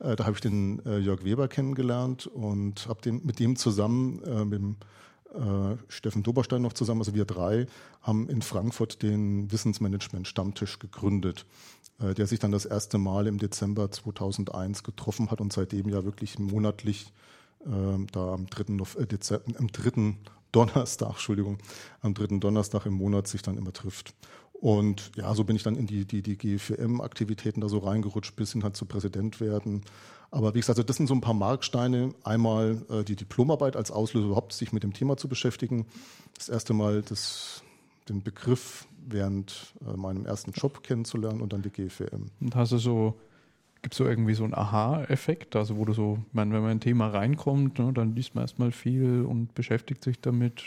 äh, 0.00 0.16
da 0.16 0.24
habe 0.24 0.36
ich 0.36 0.40
den 0.40 0.84
äh, 0.86 0.98
Jörg 0.98 1.24
Weber 1.24 1.48
kennengelernt 1.48 2.26
und 2.26 2.88
habe 2.88 3.12
mit 3.12 3.38
dem 3.38 3.56
zusammen 3.56 4.22
äh, 4.24 4.44
mit 4.44 4.58
dem 4.58 4.76
äh, 5.34 5.76
Steffen 5.88 6.22
Doberstein 6.22 6.62
noch 6.62 6.72
zusammen, 6.72 7.00
also 7.00 7.14
wir 7.14 7.24
drei, 7.24 7.66
haben 8.02 8.28
in 8.28 8.42
Frankfurt 8.42 9.02
den 9.02 9.50
Wissensmanagement-Stammtisch 9.50 10.78
gegründet, 10.78 11.46
äh, 12.00 12.14
der 12.14 12.26
sich 12.26 12.38
dann 12.38 12.52
das 12.52 12.64
erste 12.64 12.98
Mal 12.98 13.26
im 13.26 13.38
Dezember 13.38 13.90
2001 13.90 14.82
getroffen 14.82 15.30
hat 15.30 15.40
und 15.40 15.52
seitdem 15.52 15.88
ja 15.88 16.04
wirklich 16.04 16.38
monatlich 16.38 17.12
äh, 17.64 18.06
da 18.12 18.34
am 18.34 18.46
3. 18.46 18.84
Äh, 19.00 19.06
Dezember, 19.06 19.58
am 19.58 19.68
3. 19.68 20.14
Donnerstag, 20.52 21.10
Entschuldigung, 21.10 21.58
am 22.00 22.14
dritten 22.14 22.40
Donnerstag 22.40 22.86
im 22.86 22.94
Monat 22.94 23.26
sich 23.26 23.42
dann 23.42 23.56
immer 23.56 23.72
trifft. 23.72 24.14
Und 24.62 25.10
ja, 25.16 25.34
so 25.34 25.42
bin 25.42 25.56
ich 25.56 25.64
dann 25.64 25.74
in 25.74 25.88
die, 25.88 26.04
die, 26.04 26.22
die 26.22 26.38
GFM-Aktivitäten 26.38 27.60
da 27.60 27.68
so 27.68 27.78
reingerutscht, 27.78 28.36
bis 28.36 28.52
hin 28.52 28.62
halt 28.62 28.76
zu 28.76 28.86
Präsident 28.86 29.40
werden. 29.40 29.82
Aber 30.30 30.54
wie 30.54 30.60
gesagt, 30.60 30.78
also 30.78 30.86
das 30.86 30.98
sind 30.98 31.08
so 31.08 31.14
ein 31.14 31.20
paar 31.20 31.34
Marksteine. 31.34 32.14
Einmal 32.22 32.80
äh, 32.88 33.02
die 33.02 33.16
Diplomarbeit 33.16 33.74
als 33.74 33.90
Auslöser, 33.90 34.26
überhaupt 34.26 34.52
sich 34.52 34.72
mit 34.72 34.84
dem 34.84 34.92
Thema 34.92 35.16
zu 35.16 35.26
beschäftigen. 35.26 35.84
Das 36.36 36.48
erste 36.48 36.74
Mal 36.74 37.02
das, 37.02 37.64
den 38.08 38.22
Begriff 38.22 38.86
während 39.04 39.74
äh, 39.84 39.96
meinem 39.96 40.26
ersten 40.26 40.52
Job 40.52 40.84
kennenzulernen 40.84 41.40
und 41.40 41.52
dann 41.52 41.62
die 41.62 41.70
GFM. 41.70 42.26
Und 42.40 42.54
hast 42.54 42.70
du 42.70 42.78
so, 42.78 43.18
gibt 43.82 43.94
es 43.94 43.98
so 43.98 44.06
irgendwie 44.06 44.34
so 44.34 44.44
einen 44.44 44.54
Aha-Effekt? 44.54 45.56
Also 45.56 45.76
wo 45.76 45.84
du 45.84 45.92
so, 45.92 46.18
wenn 46.32 46.50
man 46.50 46.62
in 46.62 46.70
ein 46.70 46.80
Thema 46.80 47.08
reinkommt, 47.08 47.80
ne, 47.80 47.92
dann 47.92 48.14
liest 48.14 48.36
man 48.36 48.44
erstmal 48.44 48.70
viel 48.70 49.24
und 49.24 49.56
beschäftigt 49.56 50.04
sich 50.04 50.20
damit. 50.20 50.62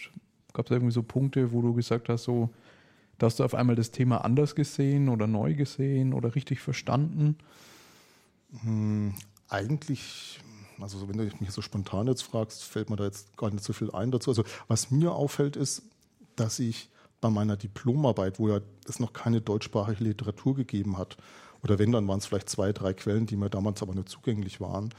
Gab 0.51 0.65
es 0.65 0.71
irgendwie 0.71 0.91
so 0.91 1.01
Punkte, 1.01 1.53
wo 1.53 1.61
du 1.61 1.73
gesagt 1.73 2.09
hast, 2.09 2.25
so, 2.25 2.49
da 3.17 3.27
hast 3.27 3.39
du 3.39 3.43
auf 3.43 3.55
einmal 3.55 3.75
das 3.75 3.91
Thema 3.91 4.23
anders 4.23 4.55
gesehen 4.55 5.09
oder 5.09 5.27
neu 5.27 5.53
gesehen 5.53 6.13
oder 6.13 6.35
richtig 6.35 6.59
verstanden? 6.59 7.37
Hm, 8.61 9.13
eigentlich, 9.49 10.39
also 10.79 11.07
wenn 11.07 11.17
du 11.17 11.29
mich 11.39 11.51
so 11.51 11.61
spontan 11.61 12.07
jetzt 12.07 12.23
fragst, 12.23 12.63
fällt 12.63 12.89
mir 12.89 12.95
da 12.95 13.05
jetzt 13.05 13.37
gar 13.37 13.51
nicht 13.51 13.63
so 13.63 13.73
viel 13.73 13.91
ein 13.91 14.11
dazu. 14.11 14.31
Also 14.31 14.43
was 14.67 14.91
mir 14.91 15.13
auffällt, 15.13 15.55
ist, 15.55 15.83
dass 16.35 16.59
ich 16.59 16.89
bei 17.21 17.29
meiner 17.29 17.57
Diplomarbeit, 17.57 18.39
wo 18.39 18.49
ja 18.49 18.59
es 18.87 18.99
noch 18.99 19.13
keine 19.13 19.41
deutschsprachige 19.41 20.03
Literatur 20.03 20.55
gegeben 20.55 20.97
hat, 20.97 21.17
oder 21.63 21.79
wenn, 21.79 21.91
dann 21.91 22.07
waren 22.07 22.19
es 22.19 22.27
vielleicht 22.27 22.49
zwei, 22.49 22.73
drei 22.73 22.93
Quellen, 22.93 23.25
die 23.25 23.37
mir 23.37 23.49
damals 23.49 23.81
aber 23.81 23.95
nicht 23.95 24.09
zugänglich 24.09 24.61
waren, 24.61 24.93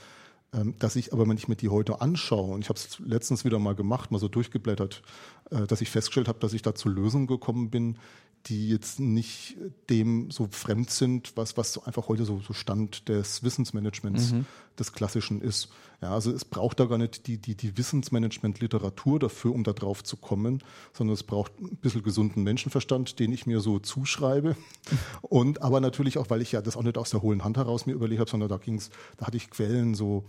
dass 0.79 0.97
ich 0.97 1.13
aber, 1.13 1.29
wenn 1.29 1.37
ich 1.37 1.49
mir 1.49 1.57
die 1.57 1.69
heute 1.69 2.01
anschaue, 2.01 2.55
und 2.55 2.63
ich 2.63 2.69
habe 2.69 2.79
es 2.79 2.99
letztens 2.99 3.45
wieder 3.45 3.59
mal 3.59 3.75
gemacht, 3.75 4.11
mal 4.11 4.19
so 4.19 4.29
durchgeblättert, 4.29 5.03
äh, 5.51 5.67
dass 5.67 5.81
ich 5.81 5.91
festgestellt 5.91 6.29
habe, 6.29 6.39
dass 6.39 6.53
ich 6.53 6.63
da 6.63 6.75
zu 6.75 6.89
Lösungen 6.89 7.27
gekommen 7.27 7.71
bin, 7.71 7.99
die 8.47 8.69
jetzt 8.69 9.00
nicht 9.00 9.57
dem 9.91 10.31
so 10.31 10.49
fremd 10.50 10.91
sind, 10.91 11.37
was, 11.37 11.57
was 11.57 11.85
einfach 11.85 12.09
heute 12.09 12.25
so, 12.25 12.41
so 12.41 12.53
Stand 12.53 13.09
des 13.09 13.43
Wissensmanagements 13.43 14.33
mhm. 14.33 14.47
des 14.79 14.93
Klassischen 14.93 15.41
ist. 15.41 15.69
Ja, 16.00 16.12
also 16.12 16.31
es 16.31 16.45
braucht 16.45 16.79
da 16.79 16.85
gar 16.85 16.99
nicht 16.99 17.26
die, 17.26 17.38
die, 17.38 17.55
die 17.55 17.76
Wissensmanagement-Literatur 17.76 19.19
dafür, 19.19 19.53
um 19.53 19.65
da 19.65 19.73
drauf 19.73 20.05
zu 20.05 20.17
kommen, 20.17 20.62
sondern 20.93 21.15
es 21.15 21.23
braucht 21.23 21.59
ein 21.61 21.76
bisschen 21.76 22.03
gesunden 22.03 22.43
Menschenverstand, 22.43 23.19
den 23.19 23.33
ich 23.33 23.47
mir 23.47 23.61
so 23.61 23.79
zuschreibe. 23.79 24.57
Und 25.23 25.62
aber 25.62 25.81
natürlich 25.81 26.19
auch, 26.19 26.31
weil 26.31 26.43
ich 26.43 26.53
ja 26.53 26.62
das 26.62 26.76
auch 26.76 26.83
nicht 26.83 26.99
aus 26.99 27.11
der 27.11 27.23
hohlen 27.23 27.45
Hand 27.45 27.57
heraus 27.57 27.87
mir 27.87 27.95
überlegt 27.95 28.21
habe, 28.21 28.31
sondern 28.31 28.49
da 28.49 28.59
ging's, 28.59 28.91
da 29.17 29.26
hatte 29.26 29.38
ich 29.38 29.50
Quellen 29.50 29.95
so 29.95 30.25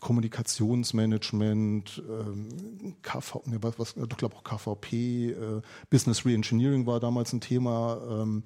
Kommunikationsmanagement, 0.00 2.02
ähm, 2.08 2.94
KV, 3.02 3.42
ne, 3.46 3.62
was, 3.62 3.78
was, 3.78 3.94
ich 3.96 4.16
glaube 4.16 4.36
auch 4.36 4.44
KVP, 4.44 5.30
äh, 5.30 5.60
Business 5.90 6.24
Reengineering 6.24 6.86
war 6.86 7.00
damals 7.00 7.32
ein 7.32 7.40
Thema, 7.40 8.00
ähm, 8.08 8.44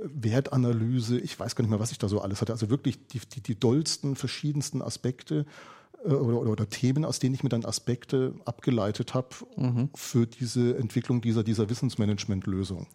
Wertanalyse, 0.00 1.18
ich 1.18 1.38
weiß 1.38 1.56
gar 1.56 1.62
nicht 1.62 1.70
mehr, 1.70 1.80
was 1.80 1.90
ich 1.90 1.98
da 1.98 2.08
so 2.08 2.20
alles 2.20 2.40
hatte. 2.40 2.52
Also 2.52 2.70
wirklich 2.70 3.06
die, 3.08 3.20
die, 3.20 3.40
die 3.40 3.58
dollsten, 3.58 4.16
verschiedensten 4.16 4.82
Aspekte 4.82 5.46
äh, 6.04 6.10
oder, 6.10 6.40
oder, 6.40 6.50
oder, 6.52 6.68
Themen, 6.68 7.04
aus 7.04 7.18
denen 7.18 7.34
ich 7.34 7.42
mir 7.42 7.48
dann 7.48 7.64
Aspekte 7.64 8.34
abgeleitet 8.44 9.14
habe 9.14 9.28
mhm. 9.56 9.90
für 9.94 10.26
diese 10.26 10.76
Entwicklung 10.76 11.20
dieser, 11.20 11.42
dieser 11.42 11.68
Wissensmanagement-Lösung. 11.68 12.86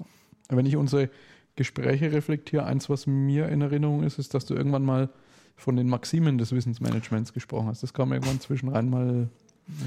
Wenn 0.50 0.66
ich 0.66 0.76
unsere 0.76 1.10
Gespräche 1.56 2.12
reflektiere, 2.12 2.66
eins, 2.66 2.90
was 2.90 3.06
mir 3.06 3.50
in 3.50 3.62
Erinnerung 3.62 4.04
ist, 4.04 4.18
ist, 4.18 4.34
dass 4.34 4.46
du 4.46 4.56
irgendwann 4.56 4.86
mal 4.86 5.10
von 5.56 5.76
den 5.76 5.88
Maximen 5.88 6.38
des 6.38 6.52
Wissensmanagements 6.52 7.34
gesprochen 7.34 7.68
hast. 7.68 7.84
Das 7.84 7.94
kam 7.94 8.12
irgendwann 8.12 8.40
zwischenrein 8.40 8.90
mal 8.90 9.30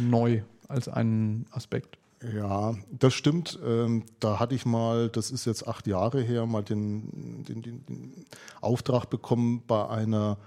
neu 0.01 0.43
als 0.69 0.89
einen 0.89 1.47
Aspekt. 1.51 1.99
Ja, 2.35 2.75
das 2.91 3.15
stimmt. 3.15 3.59
Ähm, 3.65 4.05
da 4.21 4.41
hatte 4.41 4.55
ich 4.55 4.65
mal, 4.65 5.09
das 5.11 5.31
ist 5.31 5.45
jetzt 5.45 5.69
acht 5.69 5.87
Jahre 5.87 6.23
her, 6.23 6.47
mal 6.47 6.63
den, 6.63 7.45
den, 7.45 7.63
den, 7.63 7.87
den 7.87 8.25
Auftrag 8.61 9.07
bekommen 9.11 9.63
bei 9.67 9.87
einer 9.89 10.39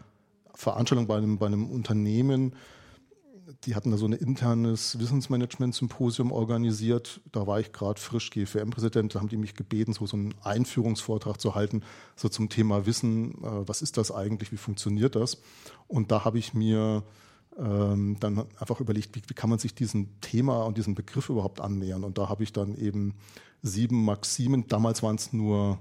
Veranstaltung 0.55 1.07
bei 1.07 1.17
einem, 1.17 1.37
bei 1.37 1.45
einem 1.45 1.69
Unternehmen, 1.69 2.53
die 3.65 3.75
hatten 3.75 3.91
da 3.91 3.97
so 3.97 4.05
ein 4.05 4.13
internes 4.13 4.99
Wissensmanagement-Symposium 4.99 6.31
organisiert. 6.31 7.21
Da 7.31 7.47
war 7.47 7.59
ich 7.59 7.71
gerade 7.71 7.99
frisch 7.99 8.29
GFM-Präsident. 8.31 9.15
Da 9.15 9.19
haben 9.19 9.29
die 9.29 9.37
mich 9.37 9.55
gebeten, 9.55 9.93
so, 9.93 10.05
so 10.05 10.17
einen 10.17 10.35
Einführungsvortrag 10.43 11.39
zu 11.39 11.55
halten, 11.55 11.83
so 12.15 12.29
zum 12.29 12.49
Thema 12.49 12.85
Wissen. 12.85 13.31
Äh, 13.43 13.67
was 13.67 13.81
ist 13.81 13.97
das 13.97 14.11
eigentlich? 14.11 14.51
Wie 14.51 14.57
funktioniert 14.57 15.15
das? 15.15 15.41
Und 15.87 16.11
da 16.11 16.25
habe 16.25 16.39
ich 16.39 16.53
mir 16.53 17.03
ähm, 17.57 18.17
dann 18.19 18.45
einfach 18.57 18.79
überlegt, 18.79 19.15
wie, 19.15 19.21
wie 19.27 19.33
kann 19.33 19.49
man 19.49 19.59
sich 19.59 19.75
diesem 19.75 20.19
Thema 20.21 20.63
und 20.63 20.77
diesem 20.77 20.95
Begriff 20.95 21.29
überhaupt 21.29 21.61
annähern? 21.61 22.03
Und 22.03 22.17
da 22.17 22.29
habe 22.29 22.43
ich 22.43 22.53
dann 22.53 22.75
eben 22.75 23.15
sieben 23.61 24.05
Maximen, 24.05 24.67
damals 24.67 25.03
waren 25.03 25.15
es 25.15 25.33
nur 25.33 25.79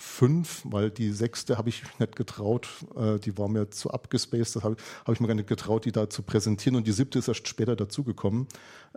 fünf, 0.00 0.62
weil 0.64 0.90
die 0.92 1.10
sechste 1.10 1.58
habe 1.58 1.70
ich 1.70 1.82
nicht 1.98 2.14
getraut, 2.14 2.68
äh, 2.94 3.18
die 3.18 3.36
war 3.36 3.48
mir 3.48 3.68
zu 3.70 3.90
abgespaced, 3.90 4.54
das 4.54 4.62
habe 4.62 4.76
hab 5.04 5.12
ich 5.12 5.20
mir 5.20 5.26
gar 5.26 5.34
nicht 5.34 5.48
getraut, 5.48 5.84
die 5.84 5.92
da 5.92 6.08
zu 6.08 6.22
präsentieren 6.22 6.76
und 6.76 6.86
die 6.86 6.92
siebte 6.92 7.18
ist 7.18 7.26
erst 7.26 7.48
später 7.48 7.74
dazugekommen. 7.74 8.46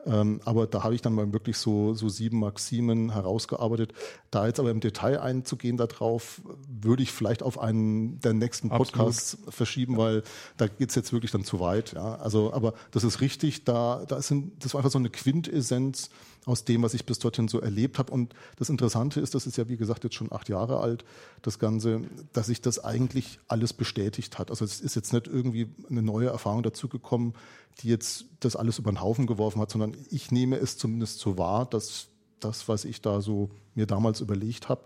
Ähm, 0.06 0.42
aber 0.46 0.68
da 0.68 0.84
habe 0.84 0.94
ich 0.94 1.02
dann 1.02 1.14
mal 1.14 1.34
wirklich 1.34 1.58
so, 1.58 1.96
so 1.96 2.08
sieben 2.08 2.40
Maximen 2.40 3.14
herausgearbeitet. 3.14 3.94
Da 4.30 4.46
jetzt 4.46 4.60
aber 4.60 4.70
im 4.70 4.80
Detail 4.80 5.20
einzugehen 5.20 5.76
darauf, 5.76 6.42
würde 6.68 7.02
ich 7.02 7.12
vielleicht 7.12 7.42
auf 7.42 7.60
einen 7.60 8.20
der 8.20 8.34
nächsten 8.34 8.70
Podcasts 8.70 9.34
Absolut. 9.34 9.54
verschieben, 9.56 9.98
weil 9.98 10.24
da 10.58 10.68
geht 10.68 10.90
es 10.90 10.96
jetzt 10.96 11.14
wirklich 11.14 11.32
dann 11.32 11.44
zu 11.44 11.60
weit. 11.60 11.94
Ja. 11.94 12.16
Also, 12.16 12.54
aber 12.54 12.74
das 12.92 13.04
ist 13.04 13.22
richtig, 13.22 13.64
da, 13.64 14.06
da 14.08 14.18
ist 14.18 14.30
ein, 14.30 14.52
das 14.60 14.76
war 14.76 14.80
einfach 14.80 14.92
so 14.92 15.00
eine 15.00 15.10
Quintessenz, 15.10 16.12
aus 16.46 16.66
dem, 16.66 16.82
was 16.82 16.94
ich 16.94 17.06
bis 17.06 17.20
dorthin 17.20 17.48
so 17.48 17.60
erlebt 17.60 18.00
habe. 18.00 18.12
Und 18.12 18.34
das 18.58 18.70
Interessante 18.70 19.20
ist, 19.20 19.36
das 19.36 19.46
ist 19.46 19.58
ja 19.58 19.68
wie 19.70 19.78
gesagt 19.78 20.04
jetzt 20.04 20.16
schon 20.16 20.32
acht 20.32 20.50
Jahre 20.50 20.80
alt, 20.80 21.06
das 21.42 21.60
Ganze, 21.60 22.02
dass 22.34 22.48
sich 22.48 22.62
das 22.62 22.84
eigentlich 22.84 23.40
alles 23.48 23.74
bestätigt 23.74 24.40
hat. 24.40 24.50
Also 24.50 24.66
es 24.66 24.82
ist 24.82 24.96
jetzt 24.96 25.14
nicht 25.14 25.28
irgendwie 25.28 25.70
eine 25.90 26.02
neue 26.02 26.30
Erfahrung 26.30 26.64
dazugekommen, 26.64 27.34
die 27.80 27.90
jetzt 27.90 28.26
das 28.40 28.56
alles 28.56 28.80
über 28.80 28.92
den 28.92 29.02
Haufen 29.02 29.28
geworfen 29.28 29.62
hat, 29.62 29.72
sondern 29.72 29.96
ich 30.10 30.32
nehme 30.32 30.58
es 30.58 30.78
zumindest 30.78 31.20
so 31.20 31.38
wahr, 31.38 31.66
dass 31.66 32.08
das, 32.40 32.68
was 32.68 32.86
ich 32.86 33.02
da 33.02 33.22
so 33.22 33.52
mir 33.76 33.86
damals 33.86 34.20
überlegt 34.20 34.68
habe, 34.68 34.82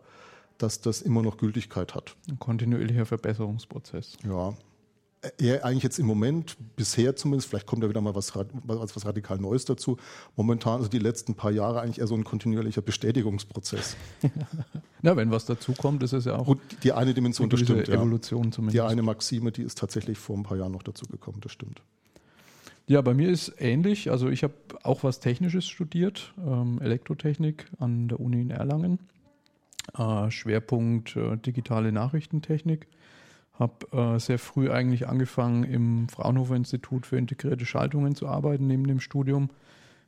dass 0.58 0.82
das 0.82 1.02
immer 1.02 1.22
noch 1.22 1.38
Gültigkeit 1.38 1.96
hat. 1.96 2.16
Ein 2.30 2.40
kontinuierlicher 2.40 3.06
Verbesserungsprozess. 3.06 4.18
Ja, 4.24 4.56
eher 5.38 5.66
eigentlich 5.66 5.84
jetzt 5.84 6.00
im 6.00 6.06
Moment, 6.06 6.58
bisher 6.76 7.16
zumindest, 7.16 7.50
vielleicht 7.50 7.66
kommt 7.66 7.84
da 7.84 7.90
wieder 7.90 8.02
mal 8.02 8.16
was, 8.16 8.34
was, 8.36 9.06
radikal 9.06 9.38
Neues 9.38 9.66
dazu. 9.66 9.98
Momentan, 10.36 10.78
also 10.78 10.90
die 10.90 11.00
letzten 11.00 11.36
paar 11.36 11.52
Jahre, 11.52 11.82
eigentlich 11.82 12.00
eher 12.00 12.08
so 12.08 12.16
ein 12.16 12.24
kontinuierlicher 12.24 12.82
Bestätigungsprozess. 12.82 13.96
Na, 15.02 15.16
wenn 15.16 15.32
was 15.32 15.46
dazu 15.46 15.74
kommt, 15.74 16.04
ist 16.04 16.14
es 16.14 16.26
ja 16.26 16.38
auch. 16.38 16.46
Gut, 16.46 16.60
die 16.84 16.92
eine 16.92 17.14
Dimension, 17.14 17.50
das 17.50 17.60
stimmt. 17.60 17.90
Evolution 17.90 18.46
ja. 18.46 18.52
zumindest. 18.52 18.76
Die 18.76 18.82
eine 18.82 19.02
Maxime, 19.02 19.52
die 19.52 19.64
ist 19.64 19.78
tatsächlich 19.78 20.18
vor 20.18 20.38
ein 20.38 20.44
paar 20.44 20.58
Jahren 20.58 20.72
noch 20.72 20.84
dazu 20.84 21.06
gekommen, 21.06 21.40
das 21.42 21.52
stimmt. 21.52 21.82
Ja, 22.88 23.02
bei 23.02 23.14
mir 23.14 23.30
ist 23.30 23.54
ähnlich. 23.58 24.12
Also 24.12 24.30
ich 24.30 24.44
habe 24.44 24.54
auch 24.84 25.04
was 25.04 25.20
Technisches 25.20 25.68
studiert, 25.68 26.34
ähm, 26.38 26.80
Elektrotechnik 26.82 27.66
an 27.80 28.08
der 28.08 28.20
Uni 28.20 28.42
in 28.42 28.52
Erlangen. 28.52 29.00
Äh, 29.98 30.30
Schwerpunkt 30.30 31.16
äh, 31.16 31.38
digitale 31.38 31.92
Nachrichtentechnik. 31.92 32.88
Habe 33.60 34.16
äh, 34.16 34.20
sehr 34.20 34.40
früh 34.40 34.70
eigentlich 34.70 35.08
angefangen, 35.08 35.64
im 35.64 36.10
Fraunhofer 36.10 36.56
Institut 36.56 37.06
für 37.06 37.18
integrierte 37.18 37.66
Schaltungen 37.66 38.16
zu 38.16 38.28
arbeiten, 38.28 38.68
neben 38.68 38.86
dem 38.86 39.00
Studium. 39.00 39.50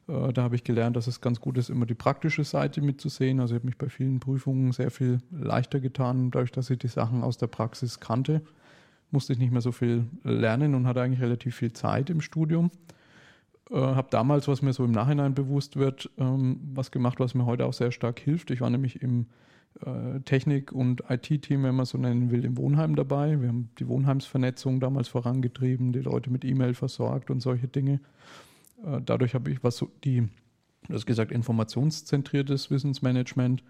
Äh, 0.08 0.34
da 0.34 0.44
habe 0.44 0.56
ich 0.56 0.64
gelernt, 0.64 0.96
dass 0.96 1.08
es 1.08 1.22
ganz 1.22 1.40
gut 1.40 1.58
ist, 1.58 1.70
immer 1.70 1.86
die 1.86 1.94
praktische 1.94 2.44
Seite 2.44 2.82
mitzusehen. 2.82 3.40
Also 3.40 3.56
ich 3.56 3.60
habe 3.60 3.68
mich 3.68 3.78
bei 3.78 3.90
vielen 3.90 4.20
Prüfungen 4.20 4.72
sehr 4.72 4.92
viel 4.92 5.20
leichter 5.32 5.80
getan, 5.80 6.32
dadurch, 6.32 6.52
dass 6.52 6.70
ich 6.70 6.80
die 6.80 6.88
Sachen 6.88 7.24
aus 7.24 7.38
der 7.38 7.48
Praxis 7.48 8.00
kannte. 8.00 8.42
Musste 9.12 9.34
ich 9.34 9.40
nicht 9.40 9.52
mehr 9.52 9.62
so 9.62 9.72
viel 9.72 10.06
lernen 10.24 10.76
und 10.76 10.86
hatte 10.86 11.02
eigentlich 11.02 11.22
relativ 11.22 11.56
viel 11.56 11.72
Zeit 11.72 12.10
im 12.10 12.20
Studium. 12.20 12.72
Äh, 13.70 13.76
habe 13.76 14.08
damals, 14.12 14.48
was 14.48 14.62
mir 14.62 14.74
so 14.74 14.86
im 14.86 14.92
Nachhinein 14.92 15.34
bewusst 15.34 15.76
wird, 15.76 16.10
ähm, 16.18 16.60
was 16.74 16.92
gemacht, 16.92 17.20
was 17.20 17.34
mir 17.34 17.46
heute 17.46 17.66
auch 17.66 17.74
sehr 17.74 17.92
stark 17.92 18.20
hilft. 18.20 18.52
Ich 18.52 18.62
war 18.62 18.70
nämlich 18.70 19.02
im 19.02 19.28
Technik- 20.26 20.72
und 20.72 21.04
IT-Team, 21.08 21.64
wenn 21.64 21.76
man 21.76 21.86
so 21.86 22.00
nennen 22.00 22.32
will, 22.32 22.44
im 22.46 22.58
Wohnheim 22.58 22.96
dabei. 22.96 23.40
Wir 23.40 23.50
haben 23.50 23.70
die 23.78 23.88
Wohnheimsvernetzung 23.88 24.80
damals 24.80 25.08
vorangetrieben, 25.08 25.94
die 25.94 26.00
Leute 26.00 26.32
mit 26.32 26.44
E-Mail 26.44 26.74
versorgt 26.74 27.30
und 27.30 27.42
solche 27.42 27.68
Dinge. 27.68 28.00
Äh, 28.84 29.02
dadurch 29.06 29.36
habe 29.36 29.52
ich, 29.52 29.64
was 29.64 29.78
so 29.78 29.92
die, 30.04 30.28
das 30.88 31.06
gesagt, 31.06 31.32
informationszentriertes 31.32 32.72
Wissensmanagement, 32.72 33.64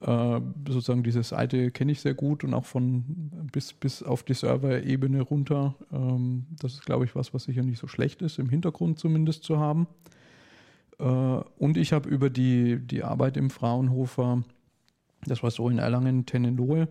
äh, 0.00 0.40
sozusagen 0.68 1.02
diese 1.02 1.22
Seite 1.22 1.70
kenne 1.70 1.92
ich 1.92 2.00
sehr 2.00 2.14
gut 2.14 2.44
und 2.44 2.52
auch 2.52 2.66
von 2.66 3.30
bis, 3.50 3.72
bis 3.72 4.02
auf 4.02 4.22
die 4.24 4.34
Server-Ebene 4.34 5.22
runter. 5.22 5.74
Ähm, 5.90 6.46
das 6.60 6.74
ist, 6.74 6.84
glaube 6.84 7.06
ich, 7.06 7.14
was, 7.14 7.32
was 7.32 7.44
sicher 7.44 7.62
nicht 7.62 7.78
so 7.78 7.88
schlecht 7.88 8.20
ist, 8.20 8.38
im 8.38 8.50
Hintergrund 8.50 8.98
zumindest 8.98 9.44
zu 9.44 9.58
haben. 9.58 9.86
Und 10.98 11.76
ich 11.76 11.92
habe 11.92 12.08
über 12.08 12.30
die, 12.30 12.78
die 12.78 13.04
Arbeit 13.04 13.36
im 13.36 13.50
Fraunhofer 13.50 14.42
das 15.24 15.42
war 15.42 15.50
so 15.50 15.68
in 15.68 15.78
Erlangen-Tennenlohe, 15.78 16.88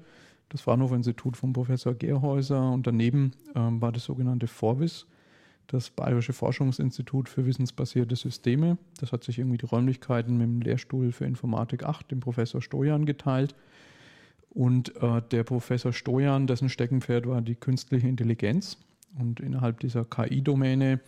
das 0.50 0.62
Fraunhofer-Institut 0.62 1.38
von 1.38 1.54
Professor 1.54 1.94
Gerhäuser. 1.94 2.72
Und 2.72 2.88
daneben 2.88 3.32
ähm, 3.56 3.82
war 3.82 3.92
das 3.92 4.06
sogenannte 4.06 4.48
Vorwiss, 4.48 5.08
das 5.68 5.90
Bayerische 5.90 6.34
Forschungsinstitut 6.34 7.30
für 7.30 7.46
wissensbasierte 7.46 8.16
Systeme. 8.16 8.78
Das 9.00 9.12
hat 9.12 9.24
sich 9.24 9.40
irgendwie 9.40 9.58
die 9.58 9.66
Räumlichkeiten 9.66 10.38
mit 10.38 10.48
dem 10.48 10.62
Lehrstuhl 10.62 11.12
für 11.12 11.26
Informatik 11.26 11.84
8, 11.84 12.12
dem 12.12 12.20
Professor 12.20 12.62
Stojan, 12.62 13.06
geteilt. 13.06 13.56
Und 14.50 14.96
äh, 15.02 15.22
der 15.32 15.44
Professor 15.44 15.92
Stojan, 15.92 16.48
dessen 16.48 16.70
Steckenpferd 16.70 17.28
war 17.28 17.42
die 17.42 17.56
künstliche 17.56 18.08
Intelligenz. 18.08 18.78
Und 19.20 19.40
innerhalb 19.40 19.80
dieser 19.80 20.06
KI-Domäne 20.06 21.00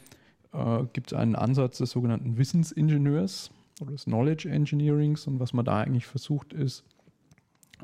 äh, 0.53 0.83
gibt 0.93 1.11
es 1.11 1.17
einen 1.17 1.35
Ansatz 1.35 1.77
des 1.77 1.91
sogenannten 1.91 2.37
Wissensingenieurs 2.37 3.51
oder 3.81 3.91
des 3.91 4.05
Knowledge 4.05 4.49
Engineerings. 4.49 5.27
Und 5.27 5.39
was 5.39 5.53
man 5.53 5.65
da 5.65 5.79
eigentlich 5.79 6.07
versucht, 6.07 6.53
ist, 6.53 6.83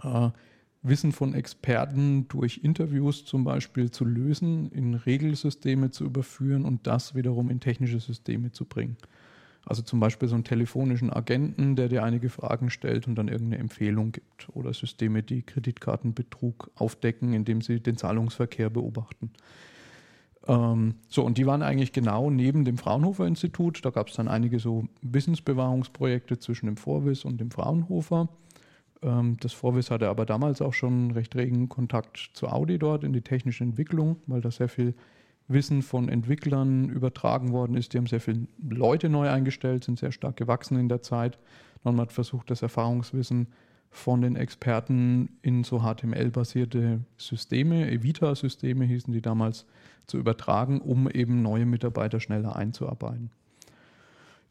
äh, 0.01 0.29
Wissen 0.81 1.13
von 1.13 1.33
Experten 1.33 2.27
durch 2.27 2.59
Interviews 2.63 3.23
zum 3.25 3.45
Beispiel 3.45 3.89
zu 3.89 4.03
lösen, 4.03 4.69
in 4.71 4.95
Regelsysteme 4.95 5.91
zu 5.91 6.03
überführen 6.03 6.65
und 6.65 6.85
das 6.87 7.15
wiederum 7.15 7.49
in 7.49 7.61
technische 7.61 7.99
Systeme 7.99 8.51
zu 8.51 8.65
bringen. 8.65 8.97
Also 9.65 9.81
zum 9.81 10.01
Beispiel 10.01 10.27
so 10.27 10.35
einen 10.35 10.43
telefonischen 10.43 11.11
Agenten, 11.11 11.77
der 11.77 11.87
dir 11.87 12.03
einige 12.03 12.29
Fragen 12.29 12.69
stellt 12.69 13.07
und 13.07 13.15
dann 13.15 13.29
irgendeine 13.29 13.61
Empfehlung 13.61 14.11
gibt. 14.11 14.49
Oder 14.53 14.73
Systeme, 14.73 15.23
die 15.23 15.41
Kreditkartenbetrug 15.41 16.69
aufdecken, 16.75 17.33
indem 17.33 17.61
sie 17.61 17.79
den 17.79 17.95
Zahlungsverkehr 17.95 18.69
beobachten. 18.69 19.31
Ähm, 20.47 20.95
so, 21.07 21.23
und 21.23 21.37
die 21.37 21.45
waren 21.45 21.61
eigentlich 21.61 21.93
genau 21.93 22.29
neben 22.29 22.65
dem 22.65 22.77
Fraunhofer 22.77 23.25
Institut. 23.25 23.85
Da 23.85 23.89
gab 23.89 24.09
es 24.09 24.15
dann 24.15 24.27
einige 24.27 24.59
so 24.59 24.89
Wissensbewahrungsprojekte 25.01 26.39
zwischen 26.39 26.65
dem 26.65 26.75
Vorwiss 26.75 27.23
und 27.23 27.39
dem 27.39 27.49
Fraunhofer. 27.49 28.27
Ähm, 29.03 29.37
das 29.39 29.53
Vorwiss 29.53 29.91
hatte 29.91 30.09
aber 30.09 30.25
damals 30.25 30.61
auch 30.61 30.73
schon 30.73 31.11
recht 31.11 31.35
regen 31.35 31.69
Kontakt 31.69 32.31
zu 32.33 32.47
Audi 32.47 32.79
dort 32.79 33.03
in 33.03 33.13
die 33.13 33.21
technische 33.21 33.63
Entwicklung, 33.63 34.17
weil 34.27 34.41
da 34.41 34.51
sehr 34.51 34.69
viel 34.69 34.93
Wissen 35.47 35.81
von 35.81 36.09
Entwicklern 36.09 36.89
übertragen 36.89 37.51
worden 37.51 37.75
ist. 37.75 37.93
Die 37.93 37.97
haben 37.97 38.07
sehr 38.07 38.21
viele 38.21 38.47
Leute 38.67 39.09
neu 39.09 39.29
eingestellt, 39.29 39.83
sind 39.83 39.99
sehr 39.99 40.11
stark 40.11 40.37
gewachsen 40.37 40.79
in 40.79 40.89
der 40.89 41.01
Zeit. 41.01 41.37
Und 41.83 41.95
man 41.95 42.05
hat 42.05 42.13
versucht, 42.13 42.49
das 42.49 42.61
Erfahrungswissen 42.61 43.47
von 43.91 44.21
den 44.21 44.35
Experten 44.35 45.37
in 45.41 45.63
so 45.63 45.81
HTML-basierte 45.81 47.01
Systeme, 47.17 47.91
Evita-Systeme 47.91 48.85
hießen 48.85 49.13
die 49.13 49.21
damals, 49.21 49.65
zu 50.07 50.17
übertragen, 50.17 50.81
um 50.81 51.09
eben 51.09 51.41
neue 51.41 51.65
Mitarbeiter 51.65 52.19
schneller 52.19 52.55
einzuarbeiten. 52.57 53.29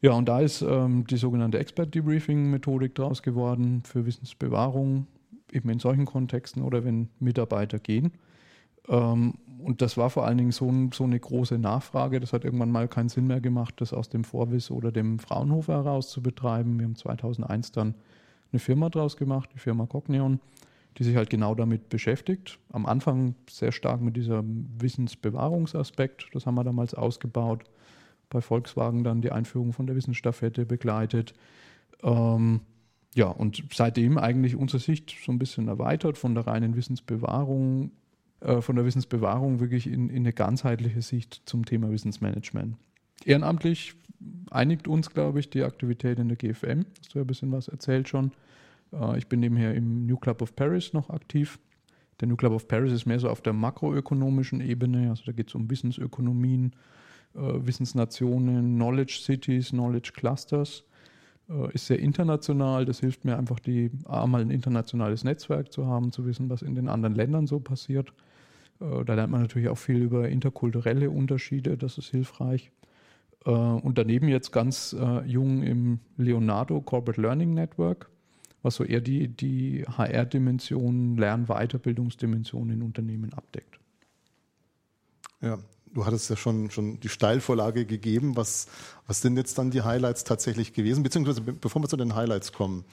Ja, 0.03 0.11
und 0.11 0.27
da 0.27 0.41
ist 0.41 0.61
ähm, 0.61 1.07
die 1.07 1.15
sogenannte 1.15 1.59
Expert-Debriefing-Methodik 1.59 2.93
draus 2.93 3.23
geworden 3.23 3.83
für 3.85 4.05
Wissensbewahrung, 4.05 5.07
eben 5.49 5.69
in 5.69 5.79
solchen 5.79 6.03
Kontexten 6.03 6.61
oder 6.61 6.83
wenn 6.83 7.07
Mitarbeiter 7.21 7.79
gehen. 7.79 8.11
Ähm, 8.89 9.35
und 9.63 9.81
das 9.81 9.95
war 9.95 10.09
vor 10.09 10.25
allen 10.25 10.37
Dingen 10.37 10.51
so, 10.51 10.69
so, 10.93 11.05
eine 11.05 11.17
große 11.17 11.57
Nachfrage. 11.57 12.19
Das 12.19 12.33
hat 12.33 12.43
irgendwann 12.43 12.69
mal 12.69 12.89
keinen 12.89 13.07
Sinn 13.07 13.27
mehr 13.27 13.39
gemacht, 13.39 13.75
das 13.77 13.93
aus 13.93 14.09
dem 14.09 14.25
Vorwiss 14.25 14.71
oder 14.71 14.91
dem 14.91 15.19
Fraunhofer 15.19 15.75
heraus 15.75 16.09
zu 16.09 16.21
betreiben. 16.21 16.79
Wir 16.79 16.85
haben 16.85 16.97
2001 16.97 17.71
dann 17.71 17.95
eine 18.51 18.59
Firma 18.59 18.89
draus 18.89 19.15
gemacht, 19.15 19.51
die 19.53 19.59
Firma 19.59 19.85
Cognion, 19.85 20.41
die 20.97 21.05
sich 21.05 21.15
halt 21.15 21.29
genau 21.29 21.55
damit 21.55 21.87
beschäftigt. 21.87 22.59
Am 22.73 22.85
Anfang 22.85 23.35
sehr 23.49 23.71
stark 23.71 24.01
mit 24.01 24.17
diesem 24.17 24.67
Wissensbewahrungsaspekt. 24.79 26.27
Das 26.33 26.45
haben 26.45 26.55
wir 26.55 26.65
damals 26.65 26.93
ausgebaut. 26.93 27.63
Bei 28.33 28.41
Volkswagen 28.41 29.03
dann 29.03 29.21
die 29.21 29.31
Einführung 29.31 29.71
von 29.71 29.87
der 29.87 29.95
Wissensstaffette 29.95 30.65
begleitet. 30.65 31.33
Ähm, 32.03 32.61
ja, 33.15 33.27
und 33.27 33.63
seitdem 33.71 34.17
eigentlich 34.17 34.55
unsere 34.55 34.79
Sicht 34.79 35.15
so 35.23 35.31
ein 35.31 35.39
bisschen 35.39 35.67
erweitert 35.67 36.17
von 36.17 36.35
der 36.35 36.47
reinen 36.47 36.75
Wissensbewahrung, 36.75 37.91
äh, 38.41 38.61
von 38.61 38.75
der 38.75 38.85
Wissensbewahrung 38.85 39.59
wirklich 39.59 39.87
in, 39.87 40.09
in 40.09 40.17
eine 40.17 40.33
ganzheitliche 40.33 41.01
Sicht 41.01 41.43
zum 41.45 41.65
Thema 41.65 41.91
Wissensmanagement. 41.91 42.75
Ehrenamtlich 43.23 43.95
einigt 44.49 44.87
uns, 44.87 45.11
glaube 45.11 45.39
ich, 45.39 45.49
die 45.49 45.63
Aktivität 45.63 46.19
in 46.19 46.27
der 46.27 46.37
GFM. 46.37 46.85
Hast 46.99 47.13
du 47.13 47.19
ja 47.19 47.23
ein 47.23 47.27
bisschen 47.27 47.51
was 47.51 47.67
erzählt 47.67 48.09
schon. 48.09 48.31
Äh, 48.91 49.17
ich 49.17 49.27
bin 49.27 49.39
nebenher 49.39 49.75
im 49.75 50.05
New 50.05 50.17
Club 50.17 50.41
of 50.41 50.55
Paris 50.55 50.93
noch 50.93 51.09
aktiv. 51.09 51.59
Der 52.19 52.27
New 52.27 52.35
Club 52.35 52.53
of 52.53 52.67
Paris 52.67 52.91
ist 52.91 53.05
mehr 53.05 53.19
so 53.19 53.29
auf 53.29 53.41
der 53.41 53.53
makroökonomischen 53.53 54.61
Ebene. 54.61 55.09
Also 55.09 55.23
da 55.25 55.31
geht 55.31 55.49
es 55.49 55.55
um 55.55 55.69
Wissensökonomien, 55.69 56.73
Wissensnationen, 57.33 58.75
Knowledge 58.75 59.19
Cities, 59.23 59.69
Knowledge 59.69 60.11
Clusters. 60.15 60.83
Äh, 61.49 61.73
ist 61.73 61.87
sehr 61.87 61.99
international. 61.99 62.85
Das 62.85 62.99
hilft 62.99 63.25
mir 63.25 63.37
einfach, 63.37 63.59
die, 63.59 63.91
einmal 64.07 64.41
ein 64.41 64.51
internationales 64.51 65.23
Netzwerk 65.23 65.71
zu 65.71 65.87
haben, 65.87 66.11
zu 66.11 66.25
wissen, 66.25 66.49
was 66.49 66.61
in 66.61 66.75
den 66.75 66.87
anderen 66.87 67.15
Ländern 67.15 67.47
so 67.47 67.59
passiert. 67.59 68.13
Da 68.79 69.13
lernt 69.13 69.31
man 69.31 69.41
natürlich 69.41 69.69
auch 69.69 69.77
viel 69.77 70.01
über 70.01 70.27
interkulturelle 70.27 71.09
Unterschiede. 71.09 71.77
Das 71.77 71.97
ist 71.97 72.09
hilfreich. 72.09 72.71
Und 73.45 73.97
daneben 73.97 74.27
jetzt 74.27 74.51
ganz 74.51 74.93
jung 75.25 75.63
im 75.63 75.99
Leonardo 76.17 76.81
Corporate 76.81 77.21
Learning 77.21 77.53
Network 77.53 78.09
was 78.63 78.75
so 78.75 78.83
eher 78.85 79.01
die, 79.01 79.27
die 79.27 79.85
HR-Dimension, 79.85 81.17
Lern-Weiterbildungsdimension 81.17 82.69
in 82.69 82.81
Unternehmen 82.81 83.33
abdeckt. 83.33 83.79
Ja, 85.41 85.59
du 85.93 86.05
hattest 86.05 86.29
ja 86.29 86.35
schon, 86.35 86.71
schon 86.71 86.99
die 86.99 87.09
Steilvorlage 87.09 87.85
gegeben. 87.85 88.35
Was, 88.35 88.67
was 89.07 89.21
sind 89.21 89.37
jetzt 89.37 89.57
dann 89.57 89.71
die 89.71 89.81
Highlights 89.81 90.23
tatsächlich 90.23 90.73
gewesen? 90.73 91.03
Beziehungsweise 91.03 91.41
bevor 91.41 91.81
wir 91.81 91.89
zu 91.89 91.97
den 91.97 92.15
Highlights 92.15 92.51
kommen, 92.51 92.85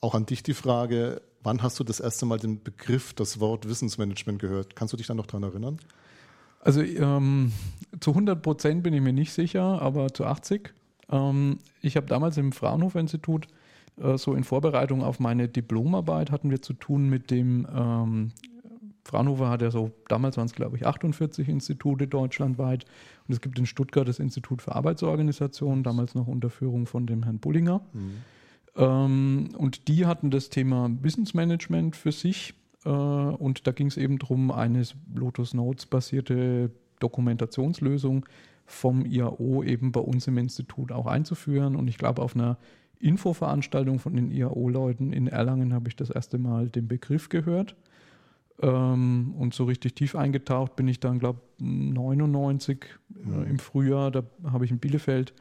auch 0.00 0.14
an 0.14 0.26
dich 0.26 0.42
die 0.42 0.54
Frage, 0.54 1.22
wann 1.42 1.62
hast 1.62 1.78
du 1.78 1.84
das 1.84 2.00
erste 2.00 2.26
Mal 2.26 2.38
den 2.38 2.62
Begriff, 2.62 3.14
das 3.14 3.40
Wort 3.40 3.68
Wissensmanagement 3.68 4.40
gehört? 4.40 4.76
Kannst 4.76 4.92
du 4.92 4.96
dich 4.96 5.06
da 5.06 5.14
noch 5.14 5.26
daran 5.26 5.44
erinnern? 5.44 5.78
Also 6.60 6.82
ähm, 6.82 7.52
zu 8.00 8.10
100 8.10 8.42
Prozent 8.42 8.82
bin 8.82 8.92
ich 8.92 9.00
mir 9.00 9.12
nicht 9.12 9.32
sicher, 9.32 9.80
aber 9.80 10.12
zu 10.12 10.24
80. 10.24 10.74
Ähm, 11.10 11.58
ich 11.80 11.96
habe 11.96 12.06
damals 12.06 12.36
im 12.36 12.52
Fraunhofer 12.52 13.00
Institut 13.00 13.46
äh, 14.00 14.18
so 14.18 14.34
in 14.34 14.44
Vorbereitung 14.44 15.02
auf 15.02 15.20
meine 15.20 15.48
Diplomarbeit 15.48 16.30
hatten 16.30 16.50
wir 16.50 16.62
zu 16.62 16.72
tun 16.72 17.08
mit 17.08 17.30
dem, 17.30 17.66
ähm, 17.72 18.32
Fraunhofer 19.06 19.48
hat 19.48 19.62
ja 19.62 19.70
so, 19.70 19.92
damals 20.08 20.36
waren 20.36 20.46
es 20.46 20.52
glaube 20.52 20.76
ich 20.76 20.86
48 20.86 21.48
Institute 21.48 22.06
deutschlandweit 22.06 22.84
und 23.26 23.34
es 23.34 23.40
gibt 23.40 23.58
in 23.58 23.66
Stuttgart 23.66 24.06
das 24.06 24.18
Institut 24.18 24.62
für 24.62 24.74
Arbeitsorganisation, 24.74 25.82
damals 25.82 26.14
noch 26.14 26.26
unter 26.26 26.50
Führung 26.50 26.86
von 26.86 27.06
dem 27.06 27.22
Herrn 27.22 27.38
Bullinger. 27.38 27.80
Mhm. 27.92 28.10
Ähm, 28.76 29.48
und 29.56 29.88
die 29.88 30.06
hatten 30.06 30.30
das 30.30 30.50
Thema 30.50 30.90
Wissensmanagement 31.00 31.96
für 31.96 32.12
sich 32.12 32.54
äh, 32.84 32.90
und 32.90 33.66
da 33.66 33.72
ging 33.72 33.86
es 33.86 33.96
eben 33.96 34.18
darum, 34.18 34.50
eine 34.50 34.82
Lotus 35.14 35.54
Notes 35.54 35.86
basierte 35.86 36.70
Dokumentationslösung 36.98 38.26
vom 38.66 39.06
IAO 39.06 39.62
eben 39.62 39.92
bei 39.92 40.00
uns 40.00 40.26
im 40.26 40.38
Institut 40.38 40.90
auch 40.90 41.06
einzuführen 41.06 41.76
und 41.76 41.88
ich 41.88 41.98
glaube 41.98 42.22
auf 42.22 42.34
einer 42.34 42.58
Infoveranstaltung 42.98 43.98
von 43.98 44.16
den 44.16 44.30
IAO-Leuten 44.30 45.12
in 45.12 45.26
Erlangen 45.26 45.74
habe 45.74 45.88
ich 45.88 45.96
das 45.96 46.10
erste 46.10 46.38
Mal 46.38 46.68
den 46.68 46.88
Begriff 46.88 47.28
gehört. 47.28 47.76
Ähm, 48.62 49.34
und 49.38 49.54
so 49.54 49.64
richtig 49.64 49.94
tief 49.94 50.16
eingetaucht 50.16 50.76
bin 50.76 50.88
ich 50.88 50.98
dann, 50.98 51.18
glaube 51.18 51.40
ich, 51.58 51.64
99 51.64 52.86
mhm. 53.08 53.42
äh, 53.42 53.50
im 53.50 53.58
Frühjahr. 53.58 54.10
Da 54.10 54.22
habe 54.50 54.64
ich 54.64 54.70
in 54.70 54.78
Bielefeld 54.78 55.34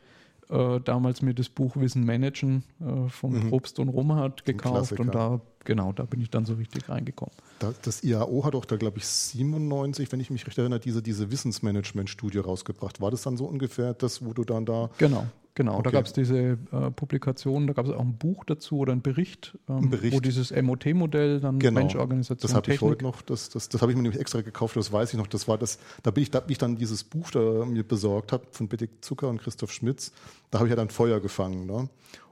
äh, 0.49 0.79
damals 0.81 1.21
mir 1.21 1.33
das 1.33 1.49
Buch 1.49 1.75
Wissen 1.77 2.05
Managen 2.05 2.63
äh, 2.79 3.09
von 3.09 3.33
mhm. 3.33 3.49
Probst 3.49 3.79
und 3.79 3.89
Romhardt 3.89 4.45
gekauft 4.45 4.99
und 4.99 5.15
da 5.15 5.41
genau, 5.63 5.91
da 5.91 6.03
bin 6.03 6.21
ich 6.21 6.29
dann 6.29 6.45
so 6.45 6.53
richtig 6.53 6.87
reingekommen. 6.89 7.33
das 7.81 8.03
IAO 8.03 8.45
hat 8.45 8.53
auch 8.53 8.65
da, 8.65 8.75
glaube 8.75 8.99
ich, 8.99 9.07
97, 9.07 10.11
wenn 10.11 10.19
ich 10.19 10.29
mich 10.29 10.45
recht 10.45 10.57
erinnere, 10.57 10.79
diese, 10.79 11.01
diese 11.01 11.31
Wissensmanagement-Studie 11.31 12.39
rausgebracht. 12.39 13.01
War 13.01 13.09
das 13.09 13.23
dann 13.23 13.37
so 13.37 13.45
ungefähr 13.45 13.93
das, 13.95 14.23
wo 14.23 14.33
du 14.33 14.43
dann 14.43 14.65
da 14.65 14.91
genau. 14.97 15.25
Genau, 15.57 15.75
okay. 15.75 15.83
da 15.83 15.91
gab 15.91 16.05
es 16.05 16.11
diese 16.11 16.37
äh, 16.37 16.91
Publikation, 16.93 17.65
da 17.65 17.71
gab 17.71 17.85
es 17.85 17.91
auch 17.93 18.01
ein 18.01 18.17
Buch 18.17 18.43
dazu 18.43 18.79
oder 18.79 18.91
einen 18.91 19.01
Bericht, 19.01 19.57
ähm, 19.69 19.85
ein 19.85 19.89
Bericht. 19.89 20.13
wo 20.13 20.19
dieses 20.19 20.51
MOT-Modell 20.51 21.39
dann 21.39 21.59
genau. 21.59 21.79
Mensch, 21.79 21.95
Organisation, 21.95 22.39
Das 22.41 22.53
habe 22.53 22.73
ich 22.73 22.81
heute 22.81 23.05
noch, 23.05 23.21
das, 23.21 23.49
das, 23.49 23.69
das 23.69 23.81
habe 23.81 23.93
ich 23.93 23.95
mir 23.95 24.03
nämlich 24.03 24.19
extra 24.19 24.41
gekauft, 24.41 24.75
das 24.75 24.91
weiß 24.91 25.13
ich 25.13 25.17
noch. 25.17 25.27
Das 25.27 25.47
war 25.47 25.57
das, 25.57 25.79
da 26.03 26.11
bin 26.11 26.23
ich, 26.23 26.31
da 26.31 26.41
bin 26.41 26.51
ich 26.51 26.57
dann 26.57 26.75
dieses 26.75 27.05
Buch 27.05 27.31
da 27.31 27.63
mir 27.63 27.87
besorgt 27.87 28.33
habe 28.33 28.45
von 28.51 28.67
Benedikt 28.67 29.05
Zucker 29.05 29.29
und 29.29 29.41
Christoph 29.41 29.71
Schmitz, 29.71 30.11
da 30.51 30.59
habe 30.59 30.67
ich 30.67 30.71
ja 30.71 30.75
dann 30.75 30.89
Feuer 30.89 31.21
gefangen. 31.21 31.65
Ne? 31.65 31.87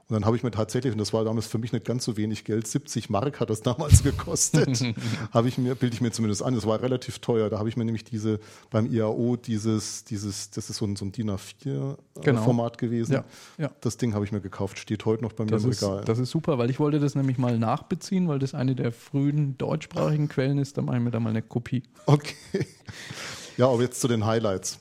Und 0.08 0.14
dann 0.14 0.26
habe 0.26 0.36
ich 0.36 0.42
mir 0.42 0.50
tatsächlich, 0.50 0.92
und 0.92 0.98
das 0.98 1.14
war 1.14 1.24
damals 1.24 1.46
für 1.46 1.56
mich 1.56 1.72
nicht 1.72 1.86
ganz 1.86 2.04
so 2.04 2.18
wenig 2.18 2.44
Geld, 2.44 2.66
70 2.66 3.08
Mark 3.08 3.40
hat 3.40 3.48
das 3.48 3.62
damals 3.62 4.02
gekostet, 4.02 4.84
habe 5.32 5.48
ich 5.48 5.56
mir, 5.56 5.74
bilde 5.74 5.94
ich 5.94 6.02
mir 6.02 6.10
zumindest 6.10 6.42
an, 6.42 6.54
das 6.54 6.66
war 6.66 6.82
relativ 6.82 7.20
teuer. 7.20 7.48
Da 7.48 7.58
habe 7.58 7.70
ich 7.70 7.76
mir 7.76 7.86
nämlich 7.86 8.04
diese, 8.04 8.38
beim 8.70 8.86
IAO 8.92 9.36
dieses, 9.36 10.04
dieses, 10.04 10.50
das 10.50 10.68
ist 10.68 10.76
so 10.76 10.84
ein, 10.84 10.96
so 10.96 11.06
ein 11.06 11.12
DIN 11.12 11.30
A4-Format 11.30 12.78
genau. 12.78 12.90
gewesen. 12.90 13.12
Ja, 13.14 13.24
ja. 13.56 13.70
Das 13.80 13.96
Ding 13.96 14.12
habe 14.14 14.26
ich 14.26 14.32
mir 14.32 14.40
gekauft, 14.40 14.78
steht 14.78 15.06
heute 15.06 15.22
noch 15.22 15.32
bei 15.32 15.44
mir 15.44 15.50
das 15.50 15.64
im 15.64 15.70
ist, 15.70 15.82
Regal. 15.82 16.04
Das 16.04 16.18
ist 16.18 16.30
super, 16.30 16.58
weil 16.58 16.68
ich 16.68 16.78
wollte 16.78 17.00
das 17.00 17.14
nämlich 17.14 17.38
mal 17.38 17.58
nachbeziehen, 17.58 18.28
weil 18.28 18.38
das 18.38 18.52
eine 18.52 18.74
der 18.74 18.92
frühen 18.92 19.56
deutschsprachigen 19.56 20.28
Quellen 20.28 20.58
ist. 20.58 20.76
Da 20.76 20.82
mache 20.82 20.98
ich 20.98 21.02
mir 21.02 21.12
da 21.12 21.20
mal 21.20 21.30
eine 21.30 21.42
Kopie. 21.42 21.82
Okay. 22.06 22.34
Ja, 23.56 23.68
aber 23.68 23.82
jetzt 23.82 24.00
zu 24.00 24.08
den 24.08 24.26
Highlights. 24.26 24.80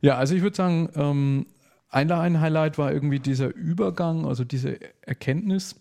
Ja, 0.00 0.16
also 0.16 0.34
ich 0.34 0.42
würde 0.42 0.56
sagen, 0.56 0.88
ähm, 0.94 1.46
ein 1.90 2.40
Highlight 2.40 2.78
war 2.78 2.92
irgendwie 2.92 3.18
dieser 3.18 3.54
Übergang, 3.54 4.26
also 4.26 4.44
diese 4.44 4.78
Erkenntnis 5.02 5.76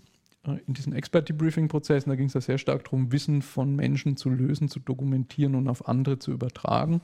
äh, 0.45 0.57
in 0.65 0.73
diesen 0.73 0.93
Expert-Debriefing-Prozessen. 0.93 2.09
Da 2.09 2.15
ging 2.15 2.27
es 2.27 2.33
ja 2.33 2.41
sehr 2.41 2.57
stark 2.57 2.85
darum, 2.85 3.11
Wissen 3.11 3.41
von 3.41 3.75
Menschen 3.75 4.17
zu 4.17 4.29
lösen, 4.29 4.69
zu 4.69 4.79
dokumentieren 4.79 5.55
und 5.55 5.67
auf 5.67 5.87
andere 5.87 6.19
zu 6.19 6.31
übertragen. 6.31 7.01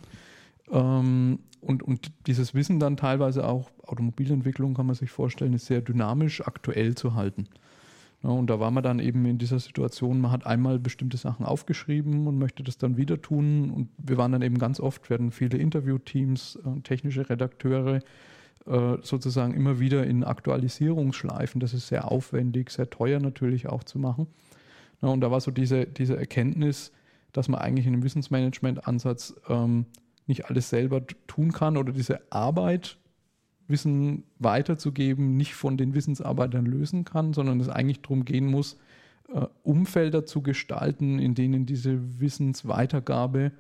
Ähm, 0.72 1.40
und, 1.62 1.84
und 1.84 2.12
dieses 2.28 2.54
Wissen 2.54 2.80
dann 2.80 2.98
teilweise 2.98 3.48
auch, 3.48 3.72
Automobilentwicklung 3.86 4.74
kann 4.74 4.86
man 4.86 4.96
sich 4.96 5.12
vorstellen, 5.12 5.54
ist 5.54 5.66
sehr 5.66 5.82
dynamisch 5.82 6.46
aktuell 6.46 6.96
zu 6.96 7.16
halten. 7.16 7.48
Und 8.22 8.50
da 8.50 8.58
war 8.58 8.72
man 8.72 8.84
dann 8.84 9.00
eben 9.00 9.26
in 9.26 9.38
dieser 9.38 9.60
Situation, 9.60 10.22
man 10.22 10.32
hat 10.32 10.46
einmal 10.46 10.80
bestimmte 10.80 11.18
Sachen 11.18 11.46
aufgeschrieben 11.46 12.26
und 12.26 12.40
möchte 12.40 12.64
das 12.64 12.78
dann 12.78 12.96
wieder 12.96 13.22
tun. 13.22 13.70
Und 13.70 13.90
wir 13.98 14.18
waren 14.18 14.32
dann 14.32 14.42
eben 14.42 14.58
ganz 14.58 14.80
oft, 14.80 15.10
werden 15.10 15.32
viele 15.32 15.58
Interviewteams, 15.58 16.58
äh, 16.66 16.80
technische 16.82 17.30
Redakteure, 17.30 18.00
äh, 18.66 18.98
sozusagen 19.02 19.54
immer 19.54 19.80
wieder 19.80 20.06
in 20.06 20.24
Aktualisierungsschleifen. 20.24 21.60
Das 21.60 21.74
ist 21.74 21.88
sehr 21.88 22.12
aufwendig, 22.12 22.70
sehr 22.70 22.90
teuer 22.90 23.20
natürlich 23.20 23.68
auch 23.68 23.84
zu 23.84 24.00
machen. 24.00 24.28
Und 25.02 25.22
da 25.22 25.32
war 25.32 25.42
so 25.42 25.52
diese, 25.52 25.86
diese 25.86 26.16
Erkenntnis, 26.16 26.92
dass 27.34 27.50
man 27.50 27.60
eigentlich 27.60 27.86
in 27.86 27.94
einem 27.94 28.04
Wissensmanagement-Ansatz 28.04 29.36
ähm, 29.50 29.86
nicht 30.28 30.46
alles 30.50 30.70
selber 30.70 31.06
tun 31.28 31.52
kann 31.52 31.76
oder 31.76 31.92
diese 31.92 32.22
Arbeit, 32.32 32.98
Wissen 33.68 34.24
weiterzugeben, 34.40 35.36
nicht 35.36 35.56
von 35.56 35.78
den 35.78 35.94
Wissensarbeitern 35.94 36.66
lösen 36.66 37.06
kann, 37.06 37.34
sondern 37.34 37.60
es 37.60 37.70
eigentlich 37.70 38.02
darum 38.02 38.26
gehen 38.26 38.46
muss, 38.46 38.78
äh, 39.34 39.46
Umfelder 39.64 40.26
zu 40.26 40.42
gestalten, 40.42 41.20
in 41.20 41.34
denen 41.34 41.66
diese 41.66 42.20
Wissensweitergabe 42.20 43.52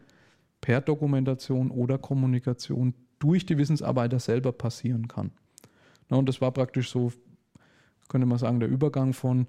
per 0.62 0.82
Dokumentation 0.82 1.72
oder 1.72 1.98
Kommunikation 1.98 2.94
durch 3.24 3.46
die 3.46 3.58
Wissensarbeiter 3.58 4.20
selber 4.20 4.52
passieren 4.52 5.08
kann. 5.08 5.32
Na, 6.10 6.18
und 6.18 6.28
das 6.28 6.42
war 6.42 6.52
praktisch 6.52 6.90
so, 6.90 7.14
könnte 8.10 8.28
man 8.28 8.38
sagen, 8.38 8.60
der 8.60 8.70
Übergang 8.70 9.14
von 9.14 9.48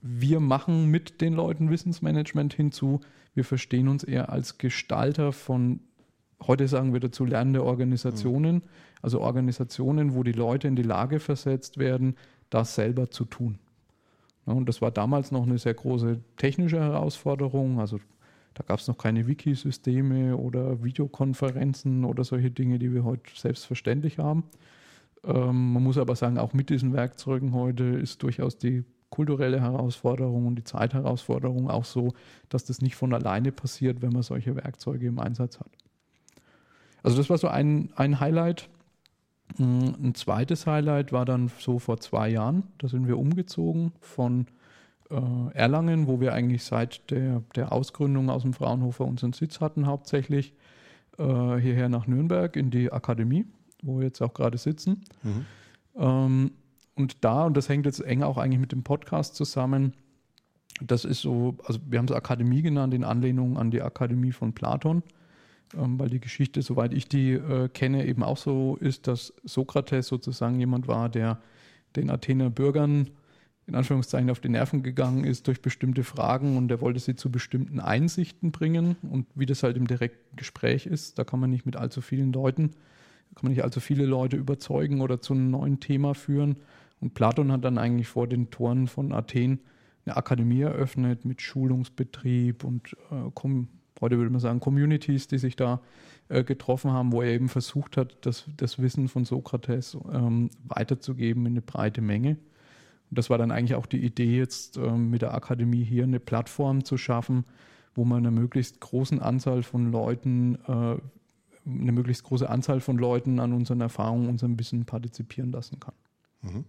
wir 0.00 0.38
machen 0.38 0.90
mit 0.90 1.20
den 1.20 1.32
Leuten 1.32 1.70
Wissensmanagement 1.70 2.54
hinzu, 2.54 3.00
wir 3.34 3.44
verstehen 3.44 3.88
uns 3.88 4.04
eher 4.04 4.30
als 4.30 4.58
Gestalter 4.58 5.32
von 5.32 5.80
heute 6.46 6.68
sagen 6.68 6.92
wir 6.92 7.00
dazu 7.00 7.24
lernende 7.24 7.64
Organisationen, 7.64 8.62
also 9.02 9.20
Organisationen, 9.20 10.14
wo 10.14 10.22
die 10.22 10.32
Leute 10.32 10.68
in 10.68 10.76
die 10.76 10.82
Lage 10.82 11.18
versetzt 11.18 11.78
werden, 11.78 12.16
das 12.50 12.74
selber 12.74 13.10
zu 13.10 13.24
tun. 13.24 13.58
Und 14.44 14.68
das 14.68 14.80
war 14.80 14.90
damals 14.90 15.32
noch 15.32 15.42
eine 15.42 15.58
sehr 15.58 15.74
große 15.74 16.20
technische 16.36 16.78
Herausforderung. 16.78 17.80
Also 17.80 17.98
da 18.56 18.62
gab 18.62 18.80
es 18.80 18.88
noch 18.88 18.96
keine 18.96 19.26
Wikisysteme 19.26 20.34
oder 20.34 20.82
Videokonferenzen 20.82 22.06
oder 22.06 22.24
solche 22.24 22.50
Dinge, 22.50 22.78
die 22.78 22.92
wir 22.94 23.04
heute 23.04 23.30
selbstverständlich 23.34 24.18
haben. 24.18 24.44
Ähm, 25.24 25.74
man 25.74 25.82
muss 25.82 25.98
aber 25.98 26.16
sagen, 26.16 26.38
auch 26.38 26.54
mit 26.54 26.70
diesen 26.70 26.94
Werkzeugen 26.94 27.52
heute 27.52 27.84
ist 27.84 28.22
durchaus 28.22 28.56
die 28.56 28.84
kulturelle 29.10 29.60
Herausforderung 29.60 30.46
und 30.46 30.56
die 30.56 30.64
Zeitherausforderung 30.64 31.68
auch 31.70 31.84
so, 31.84 32.14
dass 32.48 32.64
das 32.64 32.80
nicht 32.80 32.96
von 32.96 33.12
alleine 33.12 33.52
passiert, 33.52 34.00
wenn 34.00 34.12
man 34.12 34.22
solche 34.22 34.56
Werkzeuge 34.56 35.06
im 35.06 35.18
Einsatz 35.18 35.60
hat. 35.60 35.70
Also 37.02 37.18
das 37.18 37.28
war 37.28 37.36
so 37.36 37.48
ein, 37.48 37.90
ein 37.94 38.20
Highlight. 38.20 38.70
Mm, 39.58 39.88
ein 40.02 40.14
zweites 40.14 40.66
Highlight 40.66 41.12
war 41.12 41.26
dann 41.26 41.50
so 41.58 41.78
vor 41.78 42.00
zwei 42.00 42.30
Jahren. 42.30 42.62
Da 42.78 42.88
sind 42.88 43.06
wir 43.06 43.18
umgezogen 43.18 43.92
von 44.00 44.46
äh, 45.10 45.54
Erlangen, 45.54 46.06
wo 46.06 46.20
wir 46.20 46.32
eigentlich 46.32 46.64
seit 46.64 47.10
der, 47.10 47.42
der 47.54 47.72
Ausgründung 47.72 48.30
aus 48.30 48.42
dem 48.42 48.52
Fraunhofer 48.52 49.04
unseren 49.04 49.32
Sitz 49.32 49.60
hatten, 49.60 49.86
hauptsächlich 49.86 50.54
äh, 51.18 51.56
hierher 51.56 51.88
nach 51.88 52.06
Nürnberg 52.06 52.56
in 52.56 52.70
die 52.70 52.92
Akademie, 52.92 53.46
wo 53.82 53.98
wir 53.98 54.06
jetzt 54.06 54.20
auch 54.22 54.34
gerade 54.34 54.58
sitzen. 54.58 55.04
Mhm. 55.22 55.46
Ähm, 55.96 56.50
und 56.94 57.24
da, 57.24 57.44
und 57.44 57.56
das 57.56 57.68
hängt 57.68 57.86
jetzt 57.86 58.00
eng 58.00 58.22
auch 58.22 58.38
eigentlich 58.38 58.60
mit 58.60 58.72
dem 58.72 58.82
Podcast 58.82 59.36
zusammen, 59.36 59.94
das 60.82 61.04
ist 61.06 61.22
so, 61.22 61.56
also 61.64 61.80
wir 61.86 61.98
haben 61.98 62.06
es 62.06 62.12
Akademie 62.12 62.60
genannt, 62.60 62.92
in 62.92 63.04
Anlehnung 63.04 63.56
an 63.56 63.70
die 63.70 63.80
Akademie 63.80 64.32
von 64.32 64.52
Platon 64.52 65.02
ähm, 65.74 65.98
weil 65.98 66.08
die 66.08 66.20
Geschichte, 66.20 66.62
soweit 66.62 66.92
ich 66.92 67.08
die 67.08 67.32
äh, 67.32 67.68
kenne, 67.68 68.06
eben 68.06 68.22
auch 68.22 68.36
so 68.36 68.76
ist, 68.76 69.06
dass 69.06 69.32
Sokrates 69.44 70.06
sozusagen 70.06 70.58
jemand 70.58 70.86
war, 70.88 71.08
der 71.08 71.38
den 71.96 72.10
Athener 72.10 72.50
Bürgern 72.50 73.10
in 73.66 73.74
Anführungszeichen 73.74 74.30
auf 74.30 74.40
die 74.40 74.48
Nerven 74.48 74.82
gegangen 74.82 75.24
ist 75.24 75.48
durch 75.48 75.60
bestimmte 75.60 76.04
Fragen 76.04 76.56
und 76.56 76.70
er 76.70 76.80
wollte 76.80 77.00
sie 77.00 77.16
zu 77.16 77.30
bestimmten 77.30 77.80
Einsichten 77.80 78.52
bringen. 78.52 78.96
Und 79.10 79.26
wie 79.34 79.46
das 79.46 79.62
halt 79.62 79.76
im 79.76 79.88
direkten 79.88 80.36
Gespräch 80.36 80.86
ist, 80.86 81.18
da 81.18 81.24
kann 81.24 81.40
man 81.40 81.50
nicht 81.50 81.66
mit 81.66 81.76
allzu 81.76 82.00
vielen 82.00 82.32
Leuten, 82.32 82.70
kann 83.34 83.42
man 83.42 83.52
nicht 83.52 83.64
allzu 83.64 83.80
viele 83.80 84.06
Leute 84.06 84.36
überzeugen 84.36 85.00
oder 85.00 85.20
zu 85.20 85.34
einem 85.34 85.50
neuen 85.50 85.80
Thema 85.80 86.14
führen. 86.14 86.56
Und 87.00 87.14
Platon 87.14 87.50
hat 87.50 87.64
dann 87.64 87.76
eigentlich 87.76 88.06
vor 88.06 88.28
den 88.28 88.50
Toren 88.50 88.86
von 88.86 89.12
Athen 89.12 89.60
eine 90.06 90.16
Akademie 90.16 90.60
eröffnet 90.60 91.24
mit 91.24 91.42
Schulungsbetrieb 91.42 92.62
und 92.62 92.96
äh, 93.10 93.30
heute 94.00 94.16
würde 94.16 94.30
man 94.30 94.40
sagen, 94.40 94.60
Communities, 94.60 95.26
die 95.26 95.38
sich 95.38 95.56
da 95.56 95.80
äh, 96.28 96.44
getroffen 96.44 96.92
haben, 96.92 97.10
wo 97.10 97.20
er 97.20 97.32
eben 97.32 97.48
versucht 97.48 97.96
hat, 97.96 98.16
das, 98.20 98.44
das 98.56 98.80
Wissen 98.80 99.08
von 99.08 99.24
Sokrates 99.24 99.96
ähm, 100.12 100.50
weiterzugeben 100.64 101.46
in 101.46 101.54
eine 101.54 101.62
breite 101.62 102.00
Menge. 102.00 102.36
Und 103.10 103.18
das 103.18 103.30
war 103.30 103.38
dann 103.38 103.50
eigentlich 103.50 103.74
auch 103.74 103.86
die 103.86 104.04
Idee, 104.04 104.38
jetzt 104.38 104.76
ähm, 104.76 105.10
mit 105.10 105.22
der 105.22 105.34
Akademie 105.34 105.84
hier 105.84 106.04
eine 106.04 106.20
Plattform 106.20 106.84
zu 106.84 106.96
schaffen, 106.98 107.44
wo 107.94 108.04
man 108.04 108.18
eine 108.18 108.30
möglichst 108.30 108.80
großen 108.80 109.20
Anzahl 109.20 109.62
von 109.62 109.92
Leuten, 109.92 110.56
äh, 110.66 110.96
eine 111.68 111.92
möglichst 111.92 112.24
große 112.24 112.48
Anzahl 112.48 112.80
von 112.80 112.98
Leuten 112.98 113.40
an 113.40 113.52
unseren 113.52 113.80
Erfahrungen, 113.80 114.28
unserem 114.28 114.58
Wissen 114.58 114.84
partizipieren 114.84 115.52
lassen 115.52 115.80
kann. 115.80 115.94
Mhm. 116.42 116.64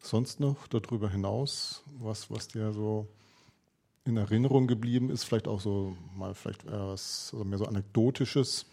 Sonst 0.00 0.40
noch 0.40 0.66
darüber 0.66 1.08
hinaus, 1.10 1.84
was, 1.98 2.30
was 2.30 2.48
dir 2.48 2.72
so 2.72 3.08
in 4.04 4.16
Erinnerung 4.16 4.66
geblieben 4.66 5.10
ist, 5.10 5.24
vielleicht 5.24 5.46
auch 5.46 5.60
so 5.60 5.96
mal 6.16 6.34
vielleicht 6.34 6.66
was 6.66 7.30
also 7.32 7.44
mehr 7.44 7.58
so 7.58 7.66
anekdotisches? 7.66 8.66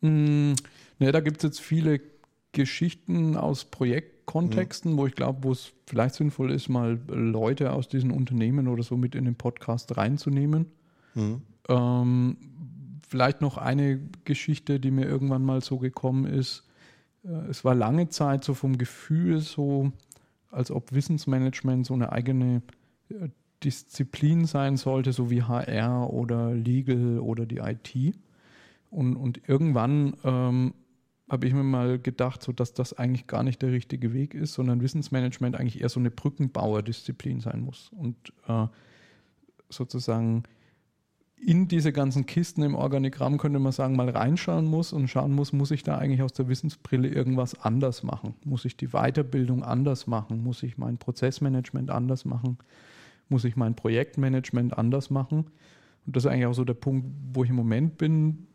Mm, 0.00 0.52
ne, 0.98 1.12
da 1.12 1.20
gibt 1.20 1.38
es 1.38 1.42
jetzt 1.42 1.60
viele 1.60 2.00
Geschichten 2.56 3.36
aus 3.36 3.66
Projektkontexten, 3.66 4.94
mhm. 4.94 4.96
wo 4.96 5.06
ich 5.06 5.14
glaube, 5.14 5.44
wo 5.44 5.52
es 5.52 5.72
vielleicht 5.86 6.14
sinnvoll 6.14 6.50
ist, 6.50 6.70
mal 6.70 6.98
Leute 7.08 7.74
aus 7.74 7.86
diesen 7.86 8.10
Unternehmen 8.10 8.66
oder 8.66 8.82
so 8.82 8.96
mit 8.96 9.14
in 9.14 9.26
den 9.26 9.34
Podcast 9.34 9.96
reinzunehmen. 9.98 10.66
Mhm. 11.14 11.42
Ähm, 11.68 12.36
vielleicht 13.06 13.42
noch 13.42 13.58
eine 13.58 14.00
Geschichte, 14.24 14.80
die 14.80 14.90
mir 14.90 15.04
irgendwann 15.04 15.44
mal 15.44 15.60
so 15.60 15.76
gekommen 15.76 16.24
ist. 16.24 16.64
Äh, 17.24 17.50
es 17.50 17.62
war 17.62 17.74
lange 17.74 18.08
Zeit 18.08 18.42
so 18.42 18.54
vom 18.54 18.78
Gefühl 18.78 19.40
so, 19.40 19.92
als 20.50 20.70
ob 20.70 20.94
Wissensmanagement 20.94 21.84
so 21.84 21.92
eine 21.92 22.10
eigene 22.10 22.62
Disziplin 23.62 24.46
sein 24.46 24.78
sollte, 24.78 25.12
so 25.12 25.30
wie 25.30 25.42
HR 25.42 26.10
oder 26.10 26.54
Legal 26.54 27.18
oder 27.18 27.44
die 27.44 27.58
IT. 27.58 28.16
Und, 28.88 29.16
und 29.16 29.46
irgendwann 29.46 30.14
ähm, 30.24 30.72
habe 31.28 31.46
ich 31.46 31.54
mir 31.54 31.64
mal 31.64 31.98
gedacht, 31.98 32.42
so 32.42 32.52
dass 32.52 32.72
das 32.72 32.92
eigentlich 32.92 33.26
gar 33.26 33.42
nicht 33.42 33.60
der 33.62 33.72
richtige 33.72 34.12
Weg 34.12 34.34
ist, 34.34 34.54
sondern 34.54 34.82
Wissensmanagement 34.82 35.56
eigentlich 35.56 35.80
eher 35.80 35.88
so 35.88 36.00
eine 36.00 36.10
Brückenbauerdisziplin 36.10 37.40
sein 37.40 37.60
muss. 37.62 37.90
Und 37.96 38.16
äh, 38.46 38.66
sozusagen 39.68 40.44
in 41.36 41.68
diese 41.68 41.92
ganzen 41.92 42.26
Kisten 42.26 42.62
im 42.62 42.74
Organigramm 42.74 43.38
könnte 43.38 43.58
man 43.58 43.72
sagen, 43.72 43.96
mal 43.96 44.08
reinschauen 44.08 44.66
muss 44.66 44.92
und 44.92 45.08
schauen 45.08 45.32
muss, 45.34 45.52
muss 45.52 45.70
ich 45.70 45.82
da 45.82 45.98
eigentlich 45.98 46.22
aus 46.22 46.32
der 46.32 46.48
Wissensbrille 46.48 47.08
irgendwas 47.08 47.60
anders 47.60 48.02
machen? 48.02 48.34
Muss 48.44 48.64
ich 48.64 48.76
die 48.76 48.88
Weiterbildung 48.88 49.62
anders 49.62 50.06
machen? 50.06 50.42
Muss 50.42 50.62
ich 50.62 50.78
mein 50.78 50.96
Prozessmanagement 50.96 51.90
anders 51.90 52.24
machen? 52.24 52.58
muss 53.28 53.44
ich 53.44 53.56
mein 53.56 53.74
Projektmanagement 53.74 54.76
anders 54.76 55.10
machen. 55.10 55.46
Und 56.06 56.16
das 56.16 56.24
ist 56.24 56.30
eigentlich 56.30 56.46
auch 56.46 56.54
so 56.54 56.64
der 56.64 56.74
Punkt, 56.74 57.06
wo 57.32 57.44
ich 57.44 57.50
im 57.50 57.56
Moment 57.56 57.98
bin, 57.98 58.46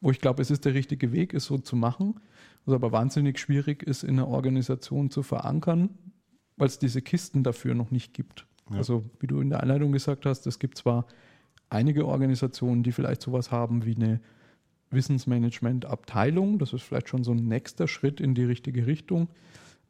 wo 0.00 0.10
ich 0.10 0.20
glaube, 0.20 0.42
es 0.42 0.50
ist 0.50 0.64
der 0.64 0.74
richtige 0.74 1.12
Weg, 1.12 1.34
es 1.34 1.44
so 1.44 1.58
zu 1.58 1.76
machen, 1.76 2.20
was 2.64 2.74
aber 2.74 2.92
wahnsinnig 2.92 3.38
schwierig 3.38 3.82
ist, 3.82 4.04
in 4.04 4.18
einer 4.18 4.28
Organisation 4.28 5.10
zu 5.10 5.22
verankern, 5.22 5.90
weil 6.56 6.68
es 6.68 6.78
diese 6.78 7.02
Kisten 7.02 7.42
dafür 7.42 7.74
noch 7.74 7.90
nicht 7.90 8.14
gibt. 8.14 8.46
Ja. 8.70 8.78
Also 8.78 9.04
wie 9.20 9.26
du 9.26 9.40
in 9.40 9.50
der 9.50 9.60
Einleitung 9.60 9.92
gesagt 9.92 10.26
hast, 10.26 10.46
es 10.46 10.58
gibt 10.58 10.78
zwar 10.78 11.06
einige 11.70 12.06
Organisationen, 12.06 12.82
die 12.82 12.92
vielleicht 12.92 13.22
sowas 13.22 13.50
haben 13.50 13.84
wie 13.84 13.96
eine 13.96 14.20
Wissensmanagement-Abteilung, 14.90 16.58
das 16.58 16.72
ist 16.72 16.82
vielleicht 16.82 17.08
schon 17.08 17.24
so 17.24 17.32
ein 17.32 17.48
nächster 17.48 17.88
Schritt 17.88 18.20
in 18.20 18.34
die 18.34 18.44
richtige 18.44 18.86
Richtung. 18.86 19.28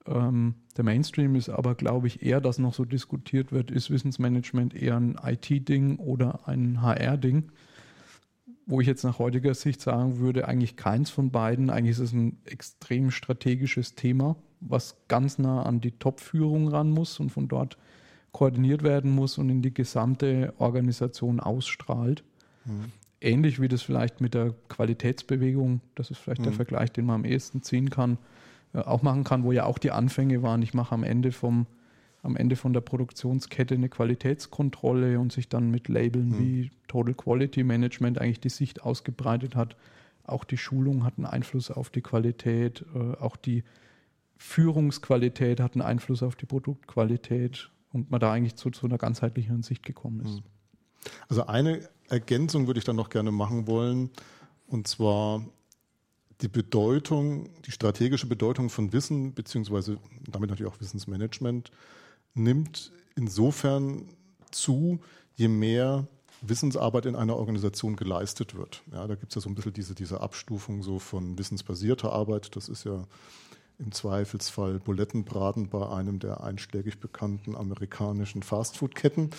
Ähm, 0.07 0.55
der 0.77 0.85
Mainstream 0.85 1.35
ist 1.35 1.49
aber, 1.49 1.75
glaube 1.75 2.07
ich, 2.07 2.23
eher, 2.23 2.41
dass 2.41 2.59
noch 2.59 2.75
so 2.75 2.85
diskutiert 2.85 3.53
wird, 3.53 3.71
ist 3.71 3.91
Wissensmanagement 3.91 4.75
eher 4.75 4.97
ein 4.97 5.17
IT-Ding 5.23 5.97
oder 5.97 6.47
ein 6.49 6.83
HR-Ding? 6.83 7.51
Wo 8.73 8.81
ich 8.81 8.87
jetzt 8.87 9.05
nach 9.05 9.19
heutiger 9.19 9.53
Sicht 9.53 9.83
sagen 9.83 10.17
würde, 10.17 10.49
eigentlich 10.49 10.77
keins 10.77 11.11
von 11.11 11.31
beiden. 11.31 11.69
Eigentlich 11.69 11.91
ist 11.91 11.99
es 11.99 12.13
ein 12.15 12.39
extrem 12.47 13.11
strategisches 13.11 13.97
Thema, 13.97 14.35
was 14.61 14.97
ganz 15.09 15.39
nah 15.39 15.63
an 15.63 15.83
die 15.83 15.91
Top-Führung 15.91 16.69
ran 16.69 16.89
muss 16.89 17.21
und 17.21 17.29
von 17.29 17.49
dort 17.49 17.77
koordiniert 18.33 18.83
werden 18.83 19.11
muss 19.11 19.37
und 19.37 19.51
in 19.51 19.61
die 19.61 19.75
gesamte 19.75 20.55
Organisation 20.57 21.39
ausstrahlt. 21.39 22.25
Mhm. 22.65 22.93
Ähnlich 23.21 23.61
wie 23.61 23.69
das 23.69 23.83
vielleicht 23.83 24.23
mit 24.23 24.33
der 24.33 24.55
Qualitätsbewegung, 24.71 25.83
das 25.95 26.11
ist 26.11 26.17
vielleicht 26.17 26.41
mhm. 26.41 26.45
der 26.45 26.53
Vergleich, 26.55 26.91
den 26.93 27.05
man 27.05 27.17
am 27.17 27.25
ehesten 27.27 27.61
ziehen 27.61 27.91
kann, 27.91 28.17
äh, 28.73 28.79
auch 28.79 29.03
machen 29.03 29.23
kann, 29.23 29.45
wo 29.45 29.53
ja 29.53 29.67
auch 29.67 29.77
die 29.77 29.91
Anfänge 29.91 30.43
waren. 30.43 30.63
Ich 30.63 30.73
mache 30.73 30.95
am 30.95 31.05
Ende 31.05 31.31
vom 31.31 31.67
am 32.23 32.37
Ende 32.37 32.57
von 32.57 32.73
der 32.73 32.81
Produktionskette 32.81 33.75
eine 33.75 33.89
Qualitätskontrolle 33.89 35.19
und 35.19 35.33
sich 35.33 35.49
dann 35.49 35.71
mit 35.71 35.89
Labeln 35.89 36.29
mhm. 36.29 36.39
wie 36.39 36.71
Total 36.87 37.15
Quality 37.15 37.65
Management 37.65 38.21
eigentlich 38.21 38.41
die 38.41 38.49
Sicht 38.49 38.83
ausgebreitet 38.83 39.57
hat. 39.57 39.77
Auch 40.25 40.45
die 40.45 40.57
Schulung 40.57 41.05
hat 41.05 41.15
einen 41.17 41.27
Einfluss 41.27 41.71
auf 41.71 41.91
die 41.91 42.01
Qualität, 42.01 42.85
äh, 42.95 43.17
auch 43.21 43.37
die 43.37 43.65
Führungsqualität 44.37 45.61
hat 45.61 45.75
einen 45.75 45.83
Einfluss 45.83 46.23
auf 46.23 46.37
die 46.37 46.47
Produktqualität 46.47 47.71
und 47.93 48.11
man 48.11 48.21
da 48.21 48.33
eigentlich 48.33 48.57
zu, 48.57 48.71
zu 48.71 48.87
einer 48.87 48.99
ganzheitlicheren 48.99 49.63
Sicht 49.63 49.85
gekommen 49.85 50.21
ist. 50.21 50.37
Mhm. 50.37 51.11
Also 51.29 51.47
eine 51.47 51.89
Ergänzung 52.09 52.67
würde 52.67 52.79
ich 52.79 52.85
dann 52.85 52.97
noch 52.97 53.11
gerne 53.11 53.33
machen 53.33 53.67
wollen, 53.67 54.11
und 54.67 54.87
zwar 54.87 55.45
die 56.41 56.49
Bedeutung, 56.49 57.51
die 57.65 57.71
strategische 57.71 58.27
Bedeutung 58.27 58.69
von 58.69 58.93
Wissen, 58.93 59.35
beziehungsweise 59.35 59.99
damit 60.29 60.51
natürlich 60.51 60.73
auch 60.73 60.81
Wissensmanagement, 60.81 61.71
nimmt 62.35 62.93
insofern 63.17 64.09
zu, 64.51 65.01
je 65.35 65.49
mehr 65.49 66.07
Wissensarbeit 66.43 67.07
in 67.07 67.17
einer 67.17 67.37
Organisation 67.37 67.97
geleistet 67.97 68.55
wird. 68.55 68.83
Ja, 68.93 69.07
da 69.07 69.15
gibt 69.15 69.31
es 69.31 69.37
ja 69.37 69.41
so 69.41 69.49
ein 69.49 69.55
bisschen 69.55 69.73
diese, 69.73 69.95
diese 69.95 70.21
Abstufung 70.21 70.83
so 70.83 70.99
von 70.99 71.39
wissensbasierter 71.39 72.13
Arbeit. 72.13 72.57
Das 72.57 72.69
ist 72.69 72.85
ja 72.85 73.07
im 73.79 73.93
Zweifelsfall 73.93 74.79
Bulettenbraten 74.79 75.69
bei 75.69 75.89
einem 75.89 76.19
der 76.19 76.43
einschlägig 76.43 77.01
bekannten 77.01 77.57
amerikanischen 77.57 78.43
Fastfood-Ketten. 78.43 79.31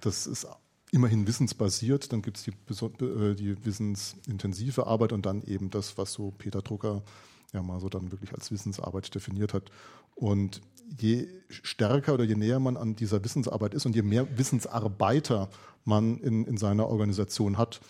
Das 0.00 0.26
ist 0.26 0.46
immerhin 0.92 1.26
wissensbasiert, 1.26 2.12
dann 2.12 2.22
gibt 2.22 2.36
es 2.36 2.44
die, 2.44 3.04
äh, 3.04 3.34
die 3.34 3.64
wissensintensive 3.64 4.86
Arbeit 4.86 5.12
und 5.12 5.24
dann 5.24 5.42
eben 5.42 5.70
das, 5.70 5.96
was 5.98 6.12
so 6.12 6.32
Peter 6.36 6.62
Drucker 6.62 7.02
ja 7.52 7.62
mal 7.62 7.80
so 7.80 7.88
dann 7.88 8.12
wirklich 8.12 8.32
als 8.32 8.50
Wissensarbeit 8.50 9.14
definiert 9.14 9.54
hat. 9.54 9.70
Und 10.14 10.60
je 10.98 11.28
stärker 11.48 12.14
oder 12.14 12.24
je 12.24 12.34
näher 12.34 12.60
man 12.60 12.76
an 12.76 12.96
dieser 12.96 13.24
Wissensarbeit 13.24 13.74
ist 13.74 13.86
und 13.86 13.94
je 13.94 14.02
mehr 14.02 14.38
Wissensarbeiter 14.38 15.48
man 15.84 16.18
in, 16.18 16.44
in 16.44 16.56
seiner 16.56 16.88
Organisation 16.88 17.58
hat, 17.58 17.80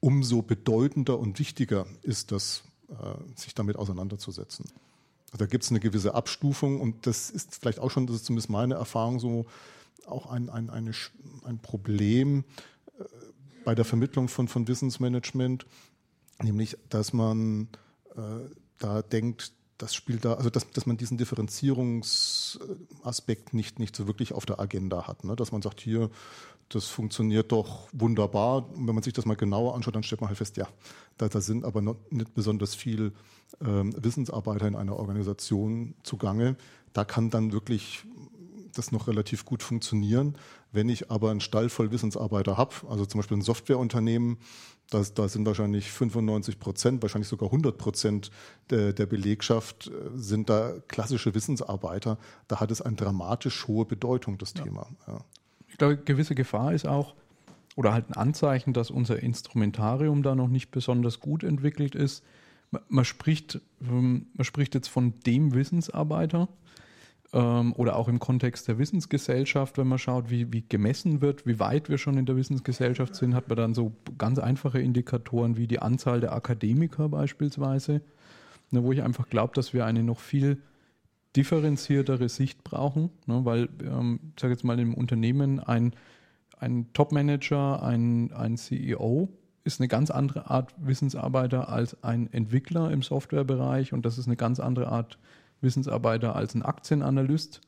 umso 0.00 0.42
bedeutender 0.42 1.18
und 1.18 1.38
wichtiger 1.38 1.86
ist 2.02 2.32
das, 2.32 2.62
äh, 2.88 3.38
sich 3.38 3.54
damit 3.54 3.76
auseinanderzusetzen. 3.76 4.66
Also 5.32 5.44
da 5.44 5.46
gibt 5.46 5.64
es 5.64 5.70
eine 5.70 5.80
gewisse 5.80 6.14
Abstufung 6.14 6.80
und 6.80 7.06
das 7.06 7.30
ist 7.30 7.56
vielleicht 7.56 7.78
auch 7.78 7.90
schon, 7.90 8.06
das 8.06 8.16
ist 8.16 8.24
zumindest 8.24 8.50
meine 8.50 8.74
Erfahrung 8.74 9.20
so, 9.20 9.46
auch 10.06 10.26
ein, 10.26 10.50
ein, 10.50 10.70
eine, 10.70 10.92
ein 11.44 11.58
Problem 11.58 12.44
äh, 12.98 13.04
bei 13.64 13.74
der 13.74 13.84
Vermittlung 13.84 14.28
von, 14.28 14.48
von 14.48 14.66
Wissensmanagement, 14.66 15.66
nämlich 16.42 16.76
dass 16.88 17.12
man 17.12 17.68
äh, 18.16 18.20
da 18.80 19.02
denkt, 19.02 19.52
das 19.78 19.94
spielt 19.94 20.24
da, 20.24 20.34
also 20.34 20.50
dass, 20.50 20.68
dass 20.72 20.86
man 20.86 20.96
diesen 20.96 21.16
Differenzierungsaspekt 21.16 23.54
nicht, 23.54 23.78
nicht 23.78 23.94
so 23.94 24.08
wirklich 24.08 24.32
auf 24.32 24.44
der 24.44 24.58
Agenda 24.60 25.06
hat. 25.06 25.22
Ne? 25.24 25.36
Dass 25.36 25.52
man 25.52 25.62
sagt, 25.62 25.80
hier, 25.80 26.10
das 26.68 26.86
funktioniert 26.86 27.52
doch 27.52 27.88
wunderbar. 27.92 28.68
Und 28.74 28.86
wenn 28.86 28.94
man 28.94 29.02
sich 29.02 29.12
das 29.12 29.26
mal 29.26 29.36
genauer 29.36 29.74
anschaut, 29.74 29.94
dann 29.94 30.02
stellt 30.02 30.20
man 30.20 30.28
halt 30.28 30.38
fest, 30.38 30.56
ja, 30.56 30.68
da, 31.16 31.28
da 31.28 31.40
sind 31.40 31.64
aber 31.64 31.82
noch 31.82 31.96
nicht 32.10 32.34
besonders 32.34 32.74
viel 32.74 33.12
ähm, 33.64 33.94
Wissensarbeiter 33.96 34.66
in 34.66 34.76
einer 34.76 34.96
Organisation 34.96 35.94
zugange. 36.02 36.56
Da 36.92 37.04
kann 37.04 37.30
dann 37.30 37.52
wirklich 37.52 38.04
das 38.72 38.92
noch 38.92 39.08
relativ 39.08 39.44
gut 39.44 39.62
funktionieren. 39.62 40.36
Wenn 40.72 40.88
ich 40.88 41.10
aber 41.10 41.30
einen 41.30 41.40
Stall 41.40 41.68
voll 41.68 41.90
Wissensarbeiter 41.90 42.56
habe, 42.56 42.74
also 42.88 43.06
zum 43.06 43.20
Beispiel 43.20 43.38
ein 43.38 43.42
Softwareunternehmen, 43.42 44.38
das, 44.90 45.14
da 45.14 45.28
sind 45.28 45.46
wahrscheinlich 45.46 45.90
95 45.90 46.58
Prozent, 46.58 47.02
wahrscheinlich 47.02 47.28
sogar 47.28 47.48
100 47.48 47.78
Prozent 47.78 48.30
der, 48.70 48.92
der, 48.92 49.06
Belegschaft 49.06 49.86
äh, 49.86 49.90
sind 50.16 50.50
da 50.50 50.74
klassische 50.88 51.34
Wissensarbeiter. 51.34 52.18
Da 52.48 52.60
hat 52.60 52.70
es 52.70 52.82
eine 52.82 52.96
dramatisch 52.96 53.68
hohe 53.68 53.84
Bedeutung, 53.84 54.36
das 54.36 54.52
ja. 54.56 54.64
Thema. 54.64 54.88
Ja. 55.06 55.24
Ich 55.68 55.78
glaube, 55.78 55.96
gewisse 55.96 56.34
Gefahr 56.34 56.74
ist 56.74 56.86
auch, 56.86 57.14
oder 57.76 57.92
halt 57.92 58.10
ein 58.10 58.14
Anzeichen, 58.14 58.72
dass 58.72 58.90
unser 58.90 59.22
Instrumentarium 59.22 60.22
da 60.22 60.34
noch 60.34 60.48
nicht 60.48 60.72
besonders 60.72 61.20
gut 61.20 61.44
entwickelt 61.44 61.94
ist. 61.94 62.24
Man 62.88 63.04
spricht, 63.04 63.60
ähm, 63.80 64.26
man 64.34 64.44
spricht 64.44 64.74
jetzt 64.74 64.88
von 64.88 65.14
dem 65.20 65.54
Wissensarbeiter, 65.54 66.48
ähm, 67.32 67.72
oder 67.74 67.96
auch 67.96 68.08
im 68.08 68.18
Kontext 68.18 68.68
der 68.68 68.78
Wissensgesellschaft, 68.78 69.78
wenn 69.78 69.86
man 69.86 69.98
schaut, 69.98 70.30
wie, 70.30 70.52
wie 70.52 70.64
gemessen 70.68 71.20
wird, 71.20 71.46
wie 71.46 71.58
weit 71.60 71.88
wir 71.88 71.98
schon 71.98 72.18
in 72.18 72.26
der 72.26 72.36
Wissensgesellschaft 72.36 73.14
sind, 73.14 73.34
hat 73.34 73.48
man 73.48 73.56
dann 73.56 73.74
so 73.74 73.92
ganz 74.18 74.38
einfache 74.38 74.80
Indikatoren 74.80 75.56
wie 75.56 75.66
die 75.66 75.80
Anzahl 75.80 76.20
der 76.20 76.32
Akademiker 76.32 77.08
beispielsweise, 77.08 78.02
ne, 78.70 78.82
wo 78.82 78.92
ich 78.92 79.02
einfach 79.02 79.28
glaube, 79.28 79.52
dass 79.54 79.72
wir 79.72 79.86
eine 79.86 80.02
noch 80.02 80.18
viel 80.18 80.60
differenziertere 81.36 82.28
Sicht 82.28 82.64
brauchen, 82.64 83.10
ne, 83.26 83.44
weil, 83.44 83.68
ähm, 83.84 84.32
ich 84.34 84.40
sage 84.40 84.54
jetzt 84.54 84.64
mal, 84.64 84.80
im 84.80 84.94
Unternehmen 84.94 85.60
ein, 85.60 85.94
ein 86.58 86.92
Top-Manager, 86.92 87.82
ein, 87.82 88.32
ein 88.32 88.56
CEO 88.56 89.28
ist 89.62 89.80
eine 89.80 89.88
ganz 89.88 90.10
andere 90.10 90.50
Art 90.50 90.74
Wissensarbeiter 90.78 91.68
als 91.68 92.02
ein 92.02 92.32
Entwickler 92.32 92.90
im 92.90 93.02
Softwarebereich 93.02 93.92
und 93.92 94.04
das 94.04 94.18
ist 94.18 94.26
eine 94.26 94.36
ganz 94.36 94.58
andere 94.58 94.88
Art 94.88 95.18
Wissensarbeiter 95.60 96.36
als 96.36 96.54
ein 96.54 96.62
Aktienanalyst. 96.62 97.60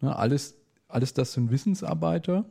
Ne, 0.00 0.14
alles, 0.14 0.56
alles 0.88 1.14
das 1.14 1.32
sind 1.32 1.50
Wissensarbeiter 1.50 2.44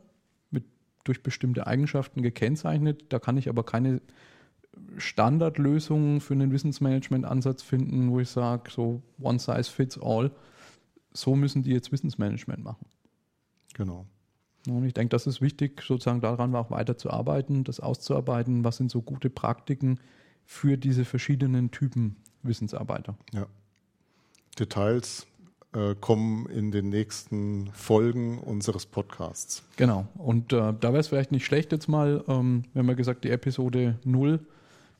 mit, 0.50 0.64
durch 1.04 1.22
bestimmte 1.22 1.66
Eigenschaften 1.66 2.22
gekennzeichnet. 2.22 3.12
Da 3.12 3.18
kann 3.18 3.36
ich 3.36 3.48
aber 3.48 3.64
keine 3.64 4.00
Standardlösungen 4.96 6.20
für 6.20 6.34
einen 6.34 6.52
Wissensmanagement-Ansatz 6.52 7.62
finden, 7.62 8.10
wo 8.10 8.20
ich 8.20 8.28
sage, 8.28 8.70
so 8.70 9.02
one 9.20 9.38
size 9.38 9.64
fits 9.64 9.98
all. 10.00 10.30
So 11.12 11.34
müssen 11.34 11.62
die 11.62 11.72
jetzt 11.72 11.92
Wissensmanagement 11.92 12.62
machen. 12.62 12.86
Genau. 13.74 14.06
Und 14.68 14.84
ich 14.84 14.94
denke, 14.94 15.10
das 15.10 15.26
ist 15.26 15.40
wichtig, 15.40 15.82
sozusagen 15.82 16.20
daran 16.20 16.54
auch 16.54 16.70
weiterzuarbeiten, 16.70 17.64
das 17.64 17.80
auszuarbeiten, 17.80 18.62
was 18.62 18.76
sind 18.76 18.90
so 18.90 19.00
gute 19.00 19.30
Praktiken 19.30 19.98
für 20.44 20.76
diese 20.76 21.04
verschiedenen 21.04 21.70
Typen 21.70 22.16
Wissensarbeiter. 22.42 23.16
Ja. 23.32 23.46
Details 24.58 25.26
äh, 25.72 25.94
kommen 26.00 26.46
in 26.46 26.70
den 26.70 26.88
nächsten 26.88 27.70
Folgen 27.72 28.38
unseres 28.38 28.86
Podcasts. 28.86 29.62
Genau. 29.76 30.06
Und 30.16 30.52
äh, 30.52 30.56
da 30.56 30.82
wäre 30.82 30.98
es 30.98 31.08
vielleicht 31.08 31.32
nicht 31.32 31.44
schlecht 31.44 31.72
jetzt 31.72 31.88
mal, 31.88 32.24
ähm, 32.28 32.64
wir 32.72 32.80
haben 32.80 32.88
ja 32.88 32.94
gesagt, 32.94 33.24
die 33.24 33.30
Episode 33.30 33.98
0 34.04 34.40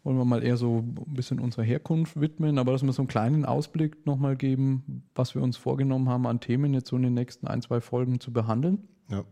wollen 0.03 0.17
wir 0.17 0.25
mal 0.25 0.43
eher 0.43 0.57
so 0.57 0.79
ein 0.79 1.15
bisschen 1.15 1.41
unserer 1.41 1.63
Herkunft 1.63 2.19
widmen, 2.21 2.59
aber 2.59 2.73
dass 2.73 2.83
wir 2.83 2.93
so 2.93 3.03
einen 3.03 3.09
kleinen 3.09 3.45
Ausblick 3.45 4.07
nochmal 4.07 4.37
geben, 4.37 5.03
was 5.15 5.35
wir 5.35 5.43
uns 5.43 5.57
vorgenommen 5.57 6.09
haben 6.09 6.27
an 6.27 6.41
Themen 6.41 6.73
jetzt 6.73 6.89
so 6.89 6.97
in 6.97 7.03
den 7.03 7.15
nächsten 7.15 7.47
ein, 7.47 7.61
zwei 7.61 7.81
Folgen 7.81 8.19
zu 8.19 8.33
behandeln. 8.33 8.89
Ja. 9.11 9.25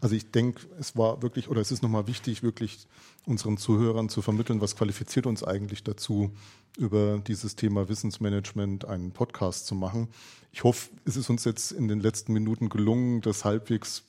Also 0.00 0.14
ich 0.14 0.30
denke, 0.30 0.62
es 0.78 0.96
war 0.96 1.22
wirklich 1.22 1.48
oder 1.48 1.60
es 1.60 1.70
ist 1.70 1.82
nochmal 1.82 2.06
wichtig, 2.06 2.42
wirklich 2.42 2.86
unseren 3.26 3.56
Zuhörern 3.56 4.08
zu 4.08 4.22
vermitteln, 4.22 4.60
was 4.60 4.76
qualifiziert 4.76 5.26
uns 5.26 5.42
eigentlich 5.42 5.82
dazu, 5.82 6.30
über 6.76 7.18
dieses 7.18 7.56
Thema 7.56 7.88
Wissensmanagement 7.88 8.84
einen 8.84 9.12
Podcast 9.12 9.66
zu 9.66 9.74
machen. 9.74 10.08
Ich 10.52 10.64
hoffe, 10.64 10.90
es 11.04 11.16
ist 11.16 11.30
uns 11.30 11.44
jetzt 11.44 11.72
in 11.72 11.88
den 11.88 12.00
letzten 12.00 12.32
Minuten 12.32 12.68
gelungen, 12.68 13.20
das 13.20 13.44
halbwegs 13.44 14.04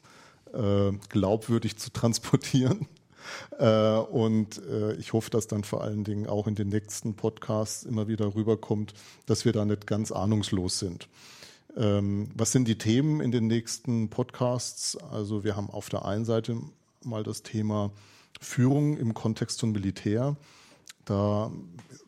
äh, 0.54 0.92
glaubwürdig 1.10 1.78
zu 1.78 1.90
transportieren. 1.94 2.88
Äh, 3.60 3.98
und 3.98 4.62
äh, 4.66 4.94
ich 4.96 5.14
hoffe, 5.14 5.30
dass 5.30 5.48
dann 5.48 5.64
vor 5.64 5.84
allen 5.84 6.04
Dingen 6.04 6.28
auch 6.28 6.48
in 6.48 6.56
den 6.56 6.70
nächsten 6.70 7.16
Podcasts 7.16 7.84
immer 7.84 8.08
wieder 8.08 8.36
rüberkommt, 8.36 8.94
dass 9.26 9.44
wir 9.44 9.52
da 9.52 9.66
nicht 9.66 9.88
ganz 9.88 10.12
ahnungslos 10.12 10.80
sind. 10.80 11.10
Ähm, 11.78 12.30
was 12.34 12.52
sind 12.52 12.68
die 12.68 12.78
Themen 12.78 13.22
in 13.22 13.32
den 13.32 13.46
nächsten 13.46 14.10
Podcasts? 14.10 14.98
Also 14.98 15.44
wir 15.44 15.56
haben 15.56 15.70
auf 15.70 15.90
der 15.90 16.06
einen 16.06 16.26
Seite 16.26 16.58
mal 17.04 17.24
das 17.24 17.44
Thema 17.44 17.92
Führung 18.42 18.98
im 18.98 19.14
Kontext 19.14 19.60
von 19.60 19.72
Militär. 19.72 20.36
Da 21.06 21.52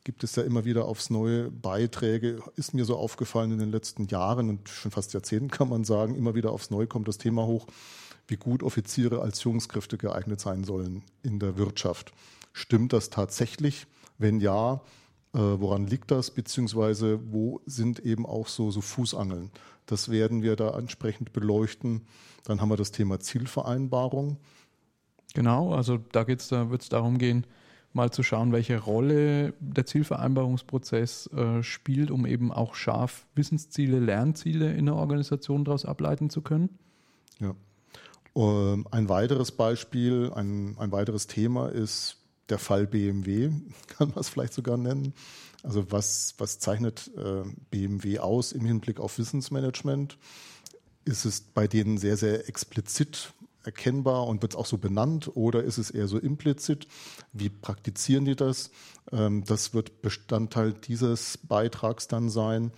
gibt 0.03 0.23
es 0.23 0.35
ja 0.35 0.43
immer 0.43 0.65
wieder 0.65 0.85
aufs 0.85 1.11
neue 1.11 1.51
Beiträge, 1.51 2.41
ist 2.55 2.73
mir 2.73 2.83
so 2.83 2.97
aufgefallen 2.97 3.51
in 3.51 3.59
den 3.59 3.71
letzten 3.71 4.07
Jahren 4.07 4.49
und 4.49 4.67
schon 4.67 4.91
fast 4.91 5.13
Jahrzehnten 5.13 5.49
kann 5.51 5.69
man 5.69 5.83
sagen, 5.83 6.15
immer 6.15 6.33
wieder 6.33 6.51
aufs 6.51 6.71
Neue 6.71 6.87
kommt 6.87 7.07
das 7.07 7.19
Thema 7.19 7.45
hoch, 7.45 7.67
wie 8.27 8.37
gut 8.37 8.63
Offiziere 8.63 9.21
als 9.21 9.41
Führungskräfte 9.41 9.97
geeignet 9.97 10.41
sein 10.41 10.63
sollen 10.63 11.03
in 11.21 11.39
der 11.39 11.57
Wirtschaft. 11.57 12.11
Stimmt 12.53 12.91
das 12.91 13.11
tatsächlich? 13.11 13.85
Wenn 14.17 14.39
ja, 14.39 14.81
woran 15.31 15.85
liegt 15.85 16.11
das? 16.11 16.31
Beziehungsweise 16.31 17.19
wo 17.31 17.61
sind 17.65 17.99
eben 17.99 18.25
auch 18.25 18.47
so, 18.47 18.71
so 18.71 18.81
Fußangeln? 18.81 19.51
Das 19.85 20.09
werden 20.09 20.41
wir 20.41 20.55
da 20.55 20.77
entsprechend 20.77 21.33
beleuchten. 21.33 22.01
Dann 22.43 22.61
haben 22.61 22.69
wir 22.69 22.77
das 22.77 22.91
Thema 22.91 23.19
Zielvereinbarung. 23.19 24.37
Genau, 25.33 25.73
also 25.73 25.97
da, 25.97 26.23
da 26.23 26.69
wird 26.69 26.81
es 26.81 26.89
darum 26.89 27.17
gehen, 27.17 27.45
mal 27.93 28.11
zu 28.11 28.23
schauen, 28.23 28.51
welche 28.51 28.79
Rolle 28.79 29.53
der 29.59 29.85
Zielvereinbarungsprozess 29.85 31.27
äh, 31.27 31.63
spielt, 31.63 32.11
um 32.11 32.25
eben 32.25 32.51
auch 32.51 32.75
scharf 32.75 33.27
Wissensziele, 33.35 33.99
Lernziele 33.99 34.73
in 34.73 34.85
der 34.85 34.95
Organisation 34.95 35.65
daraus 35.65 35.85
ableiten 35.85 36.29
zu 36.29 36.41
können. 36.41 36.77
Ja. 37.39 37.55
Ähm, 38.35 38.87
ein 38.91 39.09
weiteres 39.09 39.51
Beispiel, 39.51 40.31
ein, 40.35 40.77
ein 40.77 40.91
weiteres 40.91 41.27
Thema 41.27 41.69
ist 41.69 42.18
der 42.49 42.59
Fall 42.59 42.87
BMW, 42.87 43.51
kann 43.87 44.09
man 44.09 44.19
es 44.19 44.29
vielleicht 44.29 44.53
sogar 44.53 44.77
nennen. 44.77 45.13
Also 45.63 45.91
was, 45.91 46.35
was 46.37 46.59
zeichnet 46.59 47.11
äh, 47.17 47.43
BMW 47.69 48.19
aus 48.19 48.51
im 48.51 48.65
Hinblick 48.65 48.99
auf 48.99 49.17
Wissensmanagement? 49.17 50.17
Ist 51.05 51.25
es 51.25 51.41
bei 51.41 51.67
denen 51.67 51.97
sehr, 51.97 52.17
sehr 52.17 52.47
explizit 52.47 53.33
erkennbar 53.63 54.25
und 54.27 54.41
wird 54.41 54.53
es 54.53 54.57
auch 54.57 54.65
so 54.65 54.77
benannt 54.77 55.31
oder 55.35 55.63
ist 55.63 55.77
es 55.77 55.91
eher 55.91 56.07
so 56.07 56.17
implizit? 56.17 56.87
Wie 57.33 57.49
praktizieren 57.49 58.25
die 58.25 58.35
das? 58.35 58.71
Ähm, 59.11 59.43
das 59.45 59.73
wird 59.73 60.01
Bestandteil 60.01 60.73
dieses 60.73 61.37
Beitrags 61.37 62.07
dann 62.07 62.29
sein. 62.29 62.71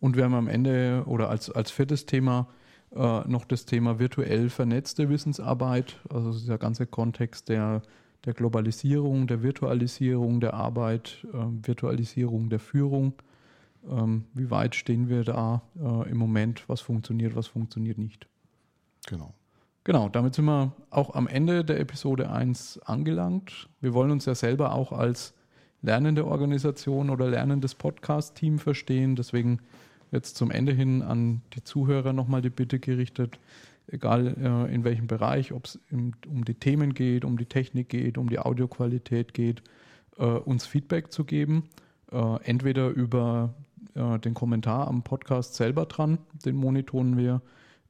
Und 0.00 0.16
wir 0.16 0.24
haben 0.24 0.34
am 0.34 0.48
Ende 0.48 1.04
oder 1.06 1.30
als, 1.30 1.50
als 1.50 1.70
viertes 1.70 2.06
Thema 2.06 2.48
äh, 2.94 3.28
noch 3.28 3.44
das 3.44 3.66
Thema 3.66 3.98
virtuell 3.98 4.50
vernetzte 4.50 5.08
Wissensarbeit, 5.08 5.96
also 6.08 6.32
dieser 6.32 6.58
ganze 6.58 6.86
Kontext 6.86 7.48
der, 7.48 7.82
der 8.24 8.34
Globalisierung, 8.34 9.26
der 9.26 9.42
Virtualisierung 9.42 10.40
der 10.40 10.54
Arbeit, 10.54 11.26
äh, 11.32 11.66
Virtualisierung 11.66 12.50
der 12.50 12.58
Führung. 12.58 13.14
Ähm, 13.88 14.24
wie 14.34 14.50
weit 14.50 14.74
stehen 14.74 15.08
wir 15.08 15.24
da 15.24 15.62
äh, 15.78 16.10
im 16.10 16.16
Moment? 16.16 16.68
Was 16.68 16.80
funktioniert, 16.80 17.36
was 17.36 17.46
funktioniert 17.46 17.98
nicht? 17.98 18.26
Genau. 19.06 19.32
Genau, 19.84 20.08
damit 20.08 20.34
sind 20.34 20.46
wir 20.46 20.72
auch 20.90 21.14
am 21.14 21.28
Ende 21.28 21.64
der 21.64 21.78
Episode 21.78 22.28
1 22.30 22.80
angelangt. 22.80 23.68
Wir 23.80 23.94
wollen 23.94 24.10
uns 24.10 24.24
ja 24.24 24.34
selber 24.34 24.72
auch 24.72 24.90
als 24.90 25.32
lernende 25.80 26.26
Organisation 26.26 27.10
oder 27.10 27.28
lernendes 27.28 27.76
Podcast-Team 27.76 28.58
verstehen. 28.58 29.14
Deswegen 29.14 29.60
jetzt 30.10 30.36
zum 30.36 30.50
Ende 30.50 30.72
hin 30.72 31.02
an 31.02 31.42
die 31.54 31.62
Zuhörer 31.62 32.12
nochmal 32.12 32.42
die 32.42 32.50
Bitte 32.50 32.80
gerichtet, 32.80 33.38
egal 33.88 34.36
äh, 34.38 34.74
in 34.74 34.84
welchem 34.84 35.06
Bereich, 35.06 35.52
ob 35.52 35.66
es 35.66 35.78
um 35.90 36.44
die 36.44 36.54
Themen 36.54 36.94
geht, 36.94 37.24
um 37.24 37.36
die 37.38 37.46
Technik 37.46 37.88
geht, 37.88 38.18
um 38.18 38.28
die 38.28 38.38
Audioqualität 38.38 39.34
geht, 39.34 39.62
äh, 40.18 40.24
uns 40.24 40.66
Feedback 40.66 41.12
zu 41.12 41.24
geben. 41.24 41.64
Äh, 42.10 42.42
entweder 42.44 42.88
über 42.88 43.54
äh, 43.94 44.18
den 44.18 44.34
Kommentar 44.34 44.88
am 44.88 45.02
Podcast 45.02 45.54
selber 45.54 45.86
dran, 45.86 46.18
den 46.44 46.56
monitoren 46.56 47.16
wir, 47.16 47.42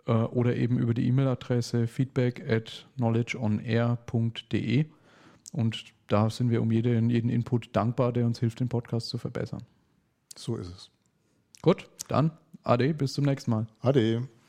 äh, 0.06 0.12
oder 0.12 0.56
eben 0.56 0.78
über 0.78 0.94
die 0.94 1.06
E-Mail-Adresse 1.06 1.86
feedback 1.86 2.48
at 2.48 2.86
knowledgeonair.de. 2.96 4.86
Und 5.52 5.84
da 6.08 6.30
sind 6.30 6.50
wir 6.50 6.62
um 6.62 6.70
jeden, 6.70 7.10
jeden 7.10 7.30
Input 7.30 7.74
dankbar, 7.74 8.12
der 8.12 8.26
uns 8.26 8.40
hilft, 8.40 8.60
den 8.60 8.68
Podcast 8.68 9.08
zu 9.08 9.18
verbessern. 9.18 9.62
So 10.36 10.56
ist 10.56 10.68
es. 10.68 10.90
Gut, 11.62 11.88
dann 12.08 12.32
Ade, 12.62 12.94
bis 12.94 13.14
zum 13.14 13.24
nächsten 13.24 13.50
Mal. 13.50 13.66
Ade. 13.80 14.28